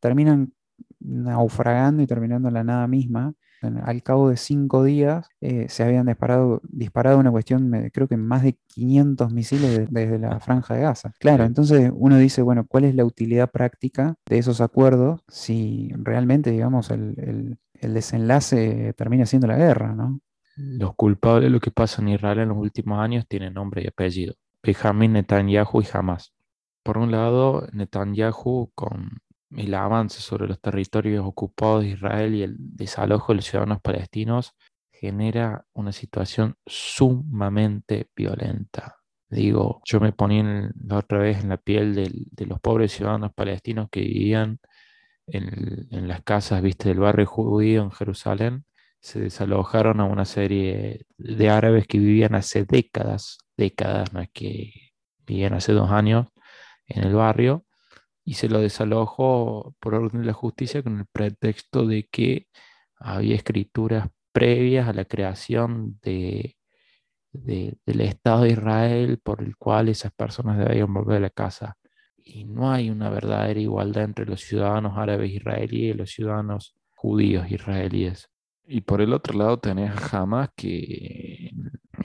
terminan 0.00 0.52
naufragando 1.00 2.02
y 2.02 2.06
terminando 2.06 2.48
en 2.48 2.54
la 2.54 2.64
nada 2.64 2.86
misma. 2.86 3.34
Al 3.84 4.02
cabo 4.02 4.28
de 4.30 4.36
cinco 4.36 4.84
días 4.84 5.28
eh, 5.40 5.66
se 5.68 5.82
habían 5.82 6.06
disparado, 6.06 6.60
disparado 6.68 7.18
una 7.18 7.30
cuestión, 7.30 7.72
creo 7.92 8.06
que 8.06 8.16
más 8.16 8.42
de 8.42 8.58
500 8.68 9.32
misiles 9.32 9.70
de- 9.76 9.86
desde 9.90 10.18
la 10.18 10.38
franja 10.40 10.74
de 10.74 10.82
Gaza. 10.82 11.12
Claro, 11.18 11.44
entonces 11.44 11.90
uno 11.94 12.18
dice, 12.18 12.42
bueno, 12.42 12.66
¿cuál 12.66 12.84
es 12.84 12.94
la 12.94 13.04
utilidad 13.04 13.50
práctica 13.50 14.14
de 14.26 14.38
esos 14.38 14.60
acuerdos 14.60 15.22
si 15.28 15.90
realmente, 15.96 16.50
digamos, 16.50 16.90
el, 16.90 17.14
el- 17.18 17.58
el 17.80 17.94
desenlace 17.94 18.92
termina 18.96 19.26
siendo 19.26 19.46
la 19.48 19.56
guerra, 19.56 19.94
¿no? 19.94 20.20
Los 20.56 20.94
culpables 20.94 21.44
de 21.44 21.50
lo 21.50 21.60
que 21.60 21.70
pasa 21.70 22.00
en 22.00 22.08
Israel 22.08 22.38
en 22.38 22.48
los 22.48 22.58
últimos 22.58 22.98
años 23.00 23.26
tienen 23.28 23.52
nombre 23.54 23.82
y 23.82 23.86
apellido. 23.88 24.34
Benjamin 24.62 25.12
Netanyahu 25.12 25.82
y 25.82 25.86
Hamas. 25.92 26.32
Por 26.82 26.96
un 26.98 27.10
lado, 27.10 27.66
Netanyahu 27.72 28.70
con 28.74 29.18
el 29.50 29.74
avance 29.74 30.20
sobre 30.20 30.48
los 30.48 30.60
territorios 30.60 31.24
ocupados 31.24 31.82
de 31.82 31.90
Israel 31.90 32.34
y 32.34 32.42
el 32.42 32.56
desalojo 32.58 33.32
de 33.32 33.36
los 33.36 33.44
ciudadanos 33.44 33.80
palestinos 33.80 34.54
genera 34.90 35.64
una 35.72 35.92
situación 35.92 36.56
sumamente 36.66 38.08
violenta. 38.16 38.96
Digo, 39.28 39.80
yo 39.84 40.00
me 40.00 40.12
ponía 40.12 40.70
la 40.84 40.98
otra 40.98 41.18
vez 41.18 41.42
en 41.42 41.50
la 41.50 41.56
piel 41.56 41.94
de 41.94 42.46
los 42.46 42.60
pobres 42.60 42.92
ciudadanos 42.92 43.32
palestinos 43.34 43.88
que 43.90 44.00
vivían 44.00 44.60
en, 45.26 45.88
en 45.90 46.08
las 46.08 46.22
casas, 46.22 46.62
viste, 46.62 46.88
del 46.88 47.00
barrio 47.00 47.26
judío 47.26 47.82
en 47.82 47.90
Jerusalén. 47.90 48.64
Se 49.00 49.20
desalojaron 49.20 50.00
a 50.00 50.04
una 50.04 50.24
serie 50.24 51.06
de 51.18 51.50
árabes 51.50 51.86
que 51.86 51.98
vivían 51.98 52.34
hace 52.34 52.64
décadas, 52.64 53.38
décadas, 53.56 54.12
no 54.12 54.20
es 54.20 54.30
que 54.32 54.72
vivían 55.26 55.54
hace 55.54 55.72
dos 55.72 55.90
años 55.90 56.28
en 56.86 57.04
el 57.04 57.14
barrio, 57.14 57.64
y 58.26 58.34
se 58.34 58.50
lo 58.50 58.60
desalojó 58.60 59.76
por 59.80 59.94
orden 59.96 60.22
de 60.22 60.28
la 60.28 60.34
justicia 60.34 60.82
con 60.84 61.00
el 61.00 61.06
pretexto 61.12 61.86
de 61.86 62.08
que 62.12 62.48
había 62.98 63.36
escrituras 63.36 64.08
previas 64.32 64.88
a 64.88 64.94
la 64.94 65.06
creación 65.06 65.98
de, 66.02 66.56
de- 67.32 67.78
del 67.86 68.00
Estado 68.02 68.42
de 68.44 68.50
Israel 68.52 69.20
por 69.22 69.42
el 69.42 69.56
cual 69.56 69.88
esas 69.88 70.12
personas 70.12 70.58
debían 70.58 70.92
volver 70.94 71.18
a 71.18 71.20
la 71.20 71.30
casa. 71.30 71.76
Y 72.18 72.44
no 72.44 72.70
hay 72.72 72.90
una 72.90 73.10
verdadera 73.10 73.60
igualdad 73.60 74.04
entre 74.04 74.26
los 74.26 74.40
ciudadanos 74.42 74.94
árabes 74.98 75.30
israelíes 75.32 75.94
y 75.94 75.98
los 75.98 76.10
ciudadanos 76.10 76.74
judíos 76.94 77.50
israelíes. 77.50 78.28
Y 78.66 78.80
por 78.82 79.00
el 79.00 79.12
otro 79.14 79.38
lado 79.38 79.58
tenés 79.60 79.92
a 80.12 80.22
Hamas, 80.22 80.50
que 80.56 81.52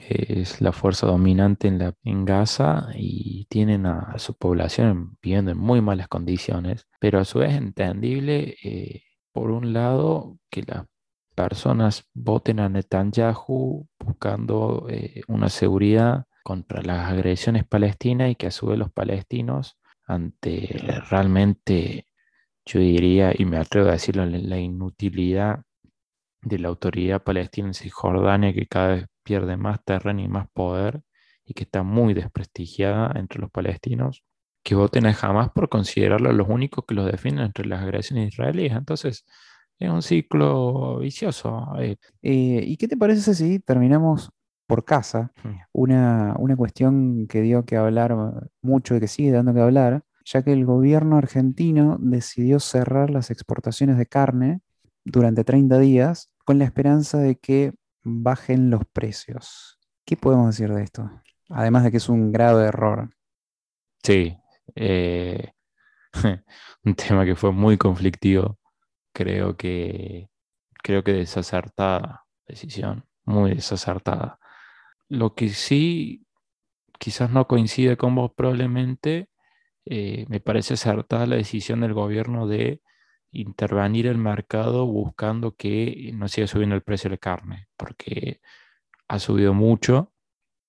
es 0.08 0.60
la 0.60 0.72
fuerza 0.72 1.06
dominante 1.06 1.68
en, 1.68 1.78
la, 1.78 1.94
en 2.04 2.24
Gaza 2.24 2.88
y 2.94 3.46
tienen 3.46 3.86
a 3.86 4.18
su 4.18 4.34
población 4.34 5.18
viviendo 5.22 5.50
en 5.50 5.58
muy 5.58 5.80
malas 5.80 6.08
condiciones, 6.08 6.86
pero 7.00 7.20
a 7.20 7.24
su 7.24 7.40
vez 7.40 7.54
entendible, 7.54 8.56
eh, 8.62 9.02
por 9.32 9.50
un 9.50 9.72
lado, 9.72 10.38
que 10.50 10.62
las 10.62 10.86
personas 11.34 12.04
voten 12.14 12.60
a 12.60 12.68
Netanyahu 12.68 13.88
buscando 13.98 14.86
eh, 14.90 15.22
una 15.28 15.48
seguridad 15.48 16.26
contra 16.42 16.82
las 16.82 17.10
agresiones 17.10 17.64
palestinas 17.64 18.30
y 18.30 18.34
que 18.34 18.48
a 18.48 18.50
su 18.50 18.66
vez 18.66 18.78
los 18.78 18.92
palestinos, 18.92 19.78
ante 20.06 21.00
realmente, 21.08 22.06
yo 22.64 22.80
diría, 22.80 23.32
y 23.36 23.44
me 23.44 23.58
atrevo 23.58 23.88
a 23.88 23.92
decirlo, 23.92 24.26
la 24.26 24.38
la 24.38 24.58
inutilidad 24.58 25.62
de 26.42 26.58
la 26.58 26.68
autoridad 26.68 27.22
palestina 27.22 27.68
en 27.68 27.74
Cisjordania 27.74 28.52
que 28.52 28.66
cada 28.66 28.88
vez 28.88 29.06
pierde 29.22 29.56
más 29.56 29.84
terreno 29.84 30.20
y 30.22 30.28
más 30.28 30.48
poder 30.52 31.02
y 31.44 31.54
que 31.54 31.64
está 31.64 31.82
muy 31.82 32.14
desprestigiada 32.14 33.12
entre 33.18 33.40
los 33.40 33.50
palestinos, 33.50 34.24
que 34.62 34.74
voten 34.74 35.06
a 35.06 35.16
Hamas 35.20 35.50
por 35.52 35.68
considerarlo 35.68 36.32
los 36.32 36.48
únicos 36.48 36.84
que 36.86 36.94
los 36.94 37.06
defienden 37.10 37.46
entre 37.46 37.66
las 37.66 37.82
agresiones 37.82 38.28
israelíes. 38.32 38.72
Entonces, 38.72 39.24
es 39.78 39.90
un 39.90 40.02
ciclo 40.02 40.98
vicioso. 40.98 41.66
eh, 41.80 41.96
Eh, 42.22 42.62
¿y 42.66 42.76
qué 42.76 42.88
te 42.88 42.96
parece 42.96 43.34
si 43.34 43.58
terminamos 43.58 44.30
por 44.66 44.84
casa? 44.84 45.32
mm, 45.44 45.62
Una, 45.72 46.34
una 46.38 46.56
cuestión 46.56 47.26
que 47.28 47.40
dio 47.42 47.64
que 47.64 47.76
hablar 47.76 48.14
mucho 48.62 48.94
y 48.96 49.00
que 49.00 49.08
sigue 49.08 49.30
dando 49.32 49.54
que 49.54 49.60
hablar, 49.60 50.04
ya 50.24 50.42
que 50.42 50.52
el 50.52 50.64
gobierno 50.66 51.16
argentino 51.16 51.96
decidió 52.00 52.60
cerrar 52.60 53.10
las 53.10 53.30
exportaciones 53.30 53.96
de 53.98 54.06
carne 54.06 54.60
durante 55.04 55.44
30 55.44 55.78
días 55.78 56.30
con 56.44 56.58
la 56.58 56.64
esperanza 56.64 57.18
de 57.18 57.36
que 57.36 57.72
bajen 58.02 58.70
los 58.70 58.82
precios. 58.86 59.78
¿Qué 60.04 60.16
podemos 60.16 60.46
decir 60.56 60.72
de 60.72 60.82
esto? 60.82 61.10
Además 61.48 61.84
de 61.84 61.90
que 61.90 61.96
es 61.98 62.08
un 62.08 62.32
grave 62.32 62.64
error. 62.64 63.10
Sí, 64.02 64.36
eh, 64.74 65.52
un 66.84 66.94
tema 66.94 67.24
que 67.24 67.36
fue 67.36 67.52
muy 67.52 67.78
conflictivo. 67.78 68.58
Creo 69.12 69.56
que, 69.56 70.28
creo 70.82 71.04
que 71.04 71.12
desacertada 71.12 72.22
decisión, 72.46 73.06
muy 73.24 73.54
desacertada. 73.54 74.38
Lo 75.08 75.34
que 75.34 75.48
sí 75.50 76.26
quizás 76.98 77.30
no 77.30 77.48
coincide 77.48 77.96
con 77.96 78.14
vos 78.14 78.32
probablemente, 78.36 79.28
eh, 79.86 80.26
me 80.28 80.40
parece 80.40 80.74
acertada 80.74 81.26
la 81.26 81.36
decisión 81.36 81.80
del 81.80 81.94
gobierno 81.94 82.46
de 82.46 82.80
intervenir 83.32 84.06
el 84.06 84.18
mercado 84.18 84.86
buscando 84.86 85.56
que 85.56 86.12
no 86.14 86.28
siga 86.28 86.46
subiendo 86.46 86.76
el 86.76 86.82
precio 86.82 87.08
de 87.10 87.16
la 87.16 87.18
carne, 87.18 87.68
porque 87.76 88.40
ha 89.08 89.18
subido 89.18 89.54
mucho 89.54 90.12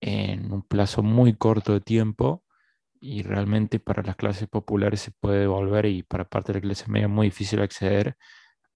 en 0.01 0.51
un 0.51 0.63
plazo 0.63 1.03
muy 1.03 1.35
corto 1.35 1.73
de 1.73 1.81
tiempo 1.81 2.43
y 3.01 3.23
realmente 3.23 3.79
para 3.79 4.03
las 4.03 4.15
clases 4.15 4.47
populares 4.49 5.01
se 5.01 5.11
puede 5.11 5.47
volver 5.47 5.85
y 5.87 6.03
para 6.03 6.25
parte 6.25 6.53
de 6.53 6.59
la 6.59 6.63
clase 6.63 6.89
media 6.89 7.07
es 7.07 7.11
muy 7.13 7.27
difícil 7.27 7.61
acceder 7.61 8.17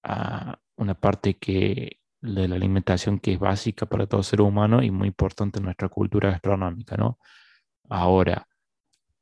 a 0.04 0.60
una 0.78 0.96
parte 0.96 1.36
que 1.36 2.00
de 2.22 2.48
la 2.48 2.56
alimentación 2.56 3.20
que 3.20 3.34
es 3.34 3.40
básica 3.40 3.86
para 3.88 4.08
todo 4.08 4.24
ser 4.24 4.42
humano 4.42 4.84
y 4.84 4.92
muy 4.92 5.10
importante 5.10 5.60
en 5.60 5.66
nuestra 5.66 5.90
cultura 5.90 6.32
gastronómica, 6.32 6.98
¿no? 6.98 7.20
Ahora, 7.90 8.48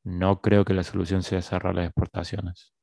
no 0.04 0.40
creo 0.42 0.64
que 0.64 0.74
la 0.74 0.84
solución 0.84 1.22
sea 1.22 1.42
cerrar 1.42 1.74
las 1.74 1.86
exportaciones. 1.86 2.75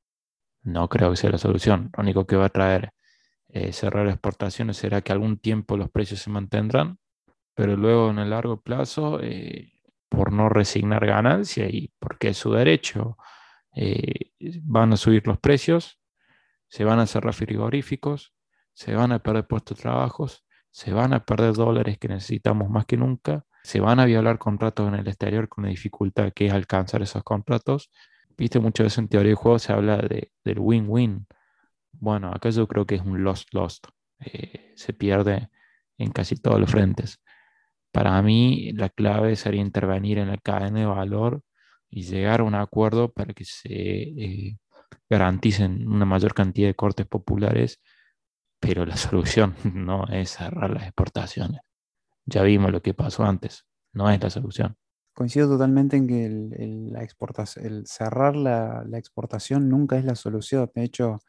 No 0.63 0.89
creo 0.89 1.11
que 1.11 1.17
sea 1.17 1.31
la 1.31 1.37
solución. 1.37 1.91
Lo 1.95 2.03
único 2.03 2.25
que 2.25 2.35
va 2.35 2.45
a 2.45 2.49
traer 2.49 2.93
eh, 3.49 3.71
cerrar 3.71 4.07
exportaciones 4.07 4.77
será 4.77 5.01
que 5.01 5.11
algún 5.11 5.37
tiempo 5.37 5.77
los 5.77 5.91
precios 5.91 6.21
se 6.21 6.31
mantendrán, 6.31 6.97
pero 7.53 7.77
luego 7.77 8.09
en 8.09 8.19
el 8.19 8.31
largo 8.31 8.61
plazo, 8.61 9.19
eh, 9.21 9.73
por 10.09 10.31
no 10.33 10.49
resignar 10.49 11.05
ganancia 11.05 11.67
y 11.69 11.91
porque 11.99 12.29
es 12.29 12.37
su 12.37 12.51
derecho, 12.51 13.17
eh, 13.75 14.31
van 14.63 14.93
a 14.93 14.97
subir 14.97 15.27
los 15.27 15.39
precios, 15.39 15.99
se 16.67 16.83
van 16.83 16.99
a 16.99 17.05
cerrar 17.07 17.33
frigoríficos, 17.33 18.33
se 18.73 18.95
van 18.95 19.11
a 19.11 19.19
perder 19.19 19.45
puestos 19.45 19.77
de 19.77 19.83
trabajos, 19.83 20.45
se 20.71 20.91
van 20.93 21.13
a 21.13 21.23
perder 21.23 21.53
dólares 21.53 21.99
que 21.99 22.07
necesitamos 22.07 22.69
más 22.69 22.85
que 22.85 22.97
nunca, 22.97 23.45
se 23.63 23.79
van 23.79 23.99
a 23.99 24.05
violar 24.05 24.39
contratos 24.39 24.87
en 24.87 24.95
el 24.95 25.07
exterior 25.07 25.47
con 25.47 25.65
la 25.65 25.69
dificultad 25.69 26.33
que 26.33 26.47
es 26.47 26.53
alcanzar 26.53 27.01
esos 27.03 27.23
contratos 27.23 27.91
viste 28.43 28.59
mucho 28.59 28.83
de 28.83 28.87
eso 28.87 29.01
en 29.01 29.07
teoría 29.07 29.29
de 29.31 29.35
juego, 29.35 29.57
se 29.57 29.73
habla 29.73 29.97
de, 29.97 30.31
del 30.43 30.59
win-win. 30.59 31.25
Bueno, 31.93 32.31
acá 32.33 32.49
yo 32.49 32.67
creo 32.67 32.85
que 32.85 32.95
es 32.95 33.01
un 33.01 33.23
lost-lost. 33.23 33.87
Eh, 34.19 34.73
se 34.75 34.93
pierde 34.93 35.49
en 35.97 36.11
casi 36.11 36.35
todos 36.35 36.59
los 36.59 36.69
frentes. 36.69 37.21
Para 37.91 38.21
mí, 38.21 38.73
la 38.73 38.89
clave 38.89 39.35
sería 39.35 39.61
intervenir 39.61 40.17
en 40.19 40.27
la 40.29 40.37
cadena 40.37 40.81
de 40.81 40.85
valor 40.85 41.41
y 41.89 42.03
llegar 42.03 42.41
a 42.41 42.43
un 42.43 42.55
acuerdo 42.55 43.13
para 43.13 43.33
que 43.33 43.45
se 43.45 43.71
eh, 43.71 44.57
garanticen 45.09 45.87
una 45.87 46.05
mayor 46.05 46.33
cantidad 46.33 46.67
de 46.67 46.75
cortes 46.75 47.07
populares, 47.07 47.81
pero 48.59 48.85
la 48.85 48.97
solución 48.97 49.55
no 49.73 50.05
es 50.07 50.31
cerrar 50.31 50.71
las 50.71 50.83
exportaciones. 50.83 51.61
Ya 52.25 52.43
vimos 52.43 52.71
lo 52.71 52.81
que 52.81 52.93
pasó 52.93 53.23
antes, 53.25 53.65
no 53.93 54.09
es 54.09 54.21
la 54.21 54.29
solución. 54.29 54.77
Coincido 55.13 55.47
totalmente 55.47 55.95
en 55.95 56.07
que 56.07 56.25
el, 56.25 56.91
la 56.91 57.03
el 57.03 57.85
cerrar 57.85 58.35
la, 58.35 58.85
exportación 58.93 59.69
nunca 59.69 59.97
es 59.97 60.05
la 60.05 60.15
solución. 60.15 60.71
De 60.73 60.83
hecho, 60.83 61.19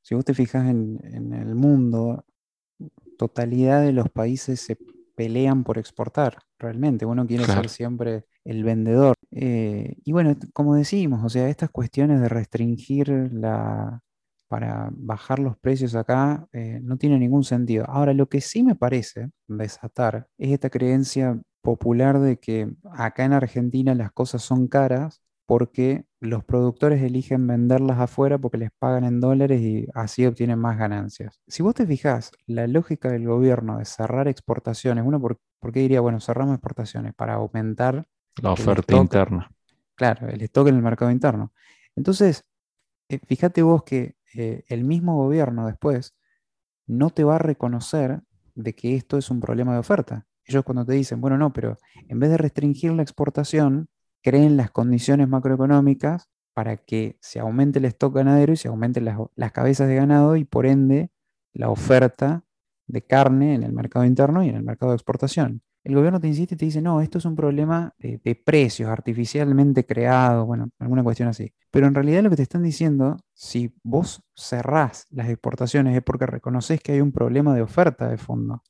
si 0.00 0.14
vos 0.14 0.24
te 0.24 0.34
fijas 0.34 0.68
en, 0.68 1.32
el 1.32 1.54
mundo, 1.54 2.24
totalidad 3.18 3.82
de 3.82 3.92
los 3.92 4.08
países 4.08 4.60
se 4.60 4.78
pelean 5.14 5.64
por 5.64 5.78
exportar, 5.78 6.38
realmente. 6.58 7.04
Uno 7.04 7.26
quiere 7.26 7.44
ser 7.44 7.68
siempre 7.68 8.24
el 8.44 8.64
vendedor. 8.64 9.14
Eh, 9.30 9.96
y 10.04 10.12
bueno, 10.12 10.34
como 10.54 10.74
decimos, 10.74 11.22
o 11.24 11.28
sea, 11.28 11.48
estas 11.48 11.70
cuestiones 11.70 12.20
de 12.20 12.28
restringir 12.28 13.08
la, 13.32 14.00
para 14.48 14.88
bajar 14.92 15.38
los 15.38 15.56
precios 15.58 15.94
acá 15.94 16.48
eh, 16.52 16.80
no 16.82 16.96
tiene 16.96 17.18
ningún 17.18 17.44
sentido. 17.44 17.84
Ahora, 17.88 18.14
lo 18.14 18.28
que 18.28 18.40
sí 18.40 18.62
me 18.62 18.74
parece 18.74 19.30
desatar 19.46 20.26
es 20.38 20.52
esta 20.52 20.70
creencia 20.70 21.40
popular 21.68 22.18
de 22.18 22.38
que 22.38 22.70
acá 22.92 23.26
en 23.26 23.34
Argentina 23.34 23.94
las 23.94 24.10
cosas 24.10 24.42
son 24.42 24.68
caras 24.68 25.20
porque 25.44 26.06
los 26.18 26.42
productores 26.42 27.02
eligen 27.02 27.46
venderlas 27.46 27.98
afuera 27.98 28.38
porque 28.38 28.56
les 28.56 28.70
pagan 28.70 29.04
en 29.04 29.20
dólares 29.20 29.60
y 29.60 29.86
así 29.92 30.24
obtienen 30.24 30.58
más 30.58 30.78
ganancias. 30.78 31.42
Si 31.46 31.62
vos 31.62 31.74
te 31.74 31.86
fijás, 31.86 32.32
la 32.46 32.66
lógica 32.66 33.10
del 33.10 33.26
gobierno 33.26 33.76
de 33.76 33.84
cerrar 33.84 34.28
exportaciones, 34.28 35.04
uno, 35.06 35.20
por, 35.20 35.38
qué 35.70 35.80
diría, 35.80 36.00
bueno, 36.00 36.20
cerramos 36.20 36.54
exportaciones? 36.54 37.12
Para 37.14 37.34
aumentar 37.34 38.06
la 38.40 38.52
oferta 38.52 38.96
interna. 38.96 39.50
Claro, 39.94 40.28
el 40.28 40.40
stock 40.40 40.68
en 40.68 40.76
el 40.76 40.82
mercado 40.82 41.10
interno. 41.10 41.52
Entonces, 41.94 42.46
eh, 43.10 43.20
fíjate 43.26 43.60
vos 43.60 43.82
que 43.82 44.16
eh, 44.34 44.64
el 44.68 44.84
mismo 44.84 45.16
gobierno 45.16 45.66
después 45.66 46.14
no 46.86 47.10
te 47.10 47.24
va 47.24 47.34
a 47.36 47.40
reconocer 47.40 48.22
de 48.54 48.74
que 48.74 48.96
esto 48.96 49.18
es 49.18 49.30
un 49.30 49.40
problema 49.40 49.74
de 49.74 49.80
oferta 49.80 50.28
ellos 50.48 50.64
cuando 50.64 50.84
te 50.84 50.94
dicen, 50.94 51.20
bueno, 51.20 51.38
no, 51.38 51.52
pero 51.52 51.78
en 52.08 52.18
vez 52.18 52.30
de 52.30 52.38
restringir 52.38 52.92
la 52.92 53.02
exportación, 53.02 53.88
creen 54.22 54.56
las 54.56 54.70
condiciones 54.70 55.28
macroeconómicas 55.28 56.28
para 56.54 56.76
que 56.76 57.18
se 57.20 57.38
aumente 57.38 57.78
el 57.78 57.84
stock 57.84 58.14
ganadero 58.14 58.52
y 58.52 58.56
se 58.56 58.68
aumenten 58.68 59.04
las, 59.04 59.52
cabezas 59.52 59.86
de 59.88 59.94
ganado 59.94 60.36
y 60.36 60.44
por 60.44 60.66
ende 60.66 61.10
la 61.52 61.70
oferta 61.70 62.44
de 62.86 63.02
carne 63.02 63.54
en 63.54 63.62
el 63.62 63.72
mercado 63.72 64.04
interno 64.04 64.42
y 64.42 64.48
en 64.48 64.56
el 64.56 64.62
mercado 64.62 64.92
de 64.92 64.96
exportación. 64.96 65.62
El 65.84 65.94
gobierno 65.94 66.20
te 66.20 66.26
insiste 66.26 66.54
y 66.54 66.58
te 66.58 66.64
dice, 66.64 66.82
no, 66.82 67.00
esto 67.00 67.18
es 67.18 67.24
un 67.24 67.36
problema 67.36 67.94
de, 67.98 68.20
de, 68.24 68.34
precios 68.34 68.90
artificialmente 68.90 69.86
creado, 69.86 70.44
bueno, 70.44 70.70
alguna 70.78 71.04
cuestión 71.04 71.28
así. 71.28 71.52
Pero 71.70 71.86
en 71.86 71.94
realidad 71.94 72.22
lo 72.22 72.30
que 72.30 72.36
te 72.36 72.42
están 72.42 72.62
diciendo, 72.62 73.18
si 73.34 73.74
vos 73.84 74.22
cerrás 74.34 75.06
las 75.10 75.28
exportaciones 75.28 75.96
es 75.96 76.02
porque 76.02 76.26
reconoces 76.26 76.80
que 76.80 76.92
hay 76.92 77.00
un 77.00 77.12
problema 77.12 77.54
de 77.54 77.62
oferta 77.62 78.08
de 78.08 78.18
fondo. 78.18 78.62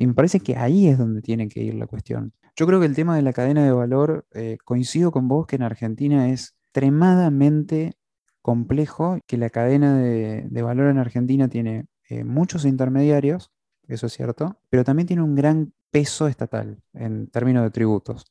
Y 0.00 0.06
me 0.06 0.14
parece 0.14 0.38
que 0.38 0.56
ahí 0.56 0.86
es 0.86 0.96
donde 0.96 1.22
tiene 1.22 1.48
que 1.48 1.60
ir 1.60 1.74
la 1.74 1.88
cuestión. 1.88 2.32
Yo 2.54 2.66
creo 2.66 2.78
que 2.78 2.86
el 2.86 2.94
tema 2.94 3.16
de 3.16 3.22
la 3.22 3.32
cadena 3.32 3.64
de 3.64 3.72
valor, 3.72 4.26
eh, 4.32 4.56
coincido 4.64 5.10
con 5.10 5.26
vos 5.26 5.46
que 5.48 5.56
en 5.56 5.62
Argentina 5.62 6.30
es 6.30 6.54
extremadamente 6.66 7.94
complejo, 8.40 9.18
que 9.26 9.36
la 9.36 9.50
cadena 9.50 9.98
de, 9.98 10.62
valor 10.62 10.90
en 10.90 10.98
Argentina 10.98 11.48
tiene 11.48 11.86
eh, 12.08 12.22
muchos 12.22 12.64
intermediarios, 12.64 13.50
eso 13.88 14.06
es 14.06 14.12
cierto, 14.12 14.60
pero 14.70 14.84
también 14.84 15.08
tiene 15.08 15.22
un 15.22 15.34
gran 15.34 15.72
peso 15.90 16.28
estatal 16.28 16.80
en 16.92 17.26
términos 17.26 17.64
de 17.64 17.70
tributos. 17.70 18.26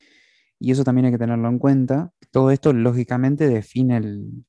Y 0.60 0.71
eso 0.71 0.86
también 0.86 1.08
hay 1.08 1.12
que 1.12 1.17
tenerlo 1.17 1.49
en 1.49 1.60
cuenta. 1.60 2.13
Todo 2.32 2.51
esto, 2.51 2.71
lógicamente, 2.71 3.49
define 3.49 4.01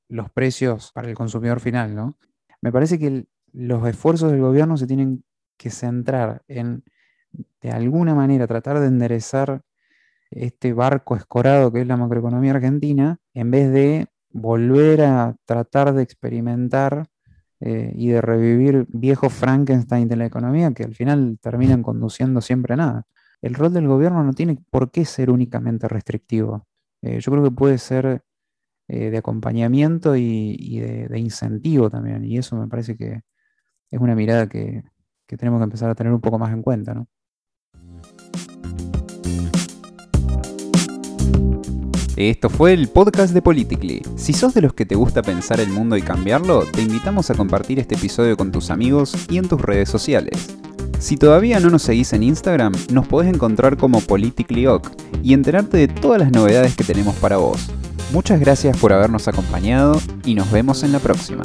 los 0.08 0.30
precios 0.30 0.92
para 0.94 1.08
el 1.08 1.14
consumidor 1.14 1.58
final, 1.58 1.96
¿no? 1.96 2.16
Me 2.62 2.70
parece 2.70 2.98
que 2.98 3.26
los 3.52 3.86
esfuerzos 3.88 4.30
del 4.30 4.40
gobierno 4.40 4.76
se 4.76 4.86
tienen 4.86 5.24
que 5.56 5.70
centrar 5.70 6.44
en 6.46 6.84
de 7.60 7.70
alguna 7.70 8.14
manera 8.14 8.46
tratar 8.46 8.80
de 8.80 8.86
enderezar 8.86 9.62
este 10.30 10.72
barco 10.72 11.16
escorado 11.16 11.72
que 11.72 11.80
es 11.80 11.86
la 11.86 11.96
macroeconomía 11.96 12.52
argentina, 12.52 13.18
en 13.34 13.50
vez 13.50 13.72
de 13.72 14.06
volver 14.30 15.02
a 15.02 15.36
tratar 15.46 15.94
de 15.94 16.02
experimentar 16.02 17.08
eh, 17.60 17.92
y 17.96 18.08
de 18.08 18.20
revivir 18.20 18.86
viejos 18.88 19.32
Frankenstein 19.32 20.08
de 20.08 20.16
la 20.16 20.26
economía 20.26 20.72
que 20.72 20.84
al 20.84 20.94
final 20.94 21.38
terminan 21.40 21.82
conduciendo 21.82 22.40
siempre 22.40 22.74
a 22.74 22.76
nada. 22.76 23.06
El 23.42 23.54
rol 23.54 23.72
del 23.72 23.88
gobierno 23.88 24.22
no 24.22 24.32
tiene 24.32 24.58
por 24.70 24.90
qué 24.90 25.04
ser 25.04 25.30
únicamente 25.30 25.88
restrictivo. 25.88 26.66
Eh, 27.02 27.20
yo 27.20 27.32
creo 27.32 27.44
que 27.44 27.50
puede 27.50 27.78
ser 27.78 28.22
eh, 28.88 29.10
de 29.10 29.18
acompañamiento 29.18 30.16
y, 30.16 30.78
de, 30.80 31.18
incentivo 31.18 31.90
también. 31.90 32.24
Y 32.24 32.38
eso 32.38 32.56
me 32.56 32.68
parece 32.68 32.96
que 32.96 33.22
es 33.90 34.00
una 34.00 34.14
mirada 34.14 34.48
que, 34.48 34.84
que 35.26 35.36
tenemos 35.36 35.60
que 35.60 35.64
empezar 35.64 35.90
a 35.90 35.94
tener 35.94 36.12
un 36.12 36.20
poco 36.20 36.38
más 36.38 36.52
en 36.52 36.62
cuenta. 36.62 36.94
¿no? 36.94 37.08
Esto 42.18 42.50
fue 42.50 42.72
el 42.72 42.88
podcast 42.88 43.32
de 43.32 43.42
Politically. 43.42 44.02
Si 44.16 44.32
sos 44.32 44.52
de 44.52 44.60
los 44.60 44.74
que 44.74 44.84
te 44.84 44.96
gusta 44.96 45.22
pensar 45.22 45.60
el 45.60 45.68
mundo 45.68 45.96
y 45.96 46.02
cambiarlo, 46.02 46.64
te 46.64 46.82
invitamos 46.82 47.30
a 47.30 47.34
compartir 47.34 47.78
este 47.78 47.94
episodio 47.94 48.36
con 48.36 48.50
tus 48.50 48.70
amigos 48.70 49.14
y 49.30 49.38
en 49.38 49.46
tus 49.46 49.60
redes 49.60 49.88
sociales. 49.88 50.48
Si 50.98 51.16
todavía 51.16 51.60
no 51.60 51.70
nos 51.70 51.82
seguís 51.82 52.12
en 52.12 52.24
Instagram, 52.24 52.72
nos 52.90 53.06
podés 53.06 53.32
encontrar 53.32 53.76
como 53.76 54.00
PoliticallyOc 54.00 54.90
y 55.22 55.32
enterarte 55.32 55.76
de 55.76 55.86
todas 55.86 56.18
las 56.18 56.32
novedades 56.32 56.74
que 56.74 56.82
tenemos 56.82 57.14
para 57.16 57.36
vos. 57.36 57.68
Muchas 58.12 58.40
gracias 58.40 58.76
por 58.78 58.92
habernos 58.92 59.28
acompañado 59.28 60.00
y 60.24 60.34
nos 60.34 60.50
vemos 60.50 60.82
en 60.82 60.90
la 60.90 60.98
próxima. 60.98 61.44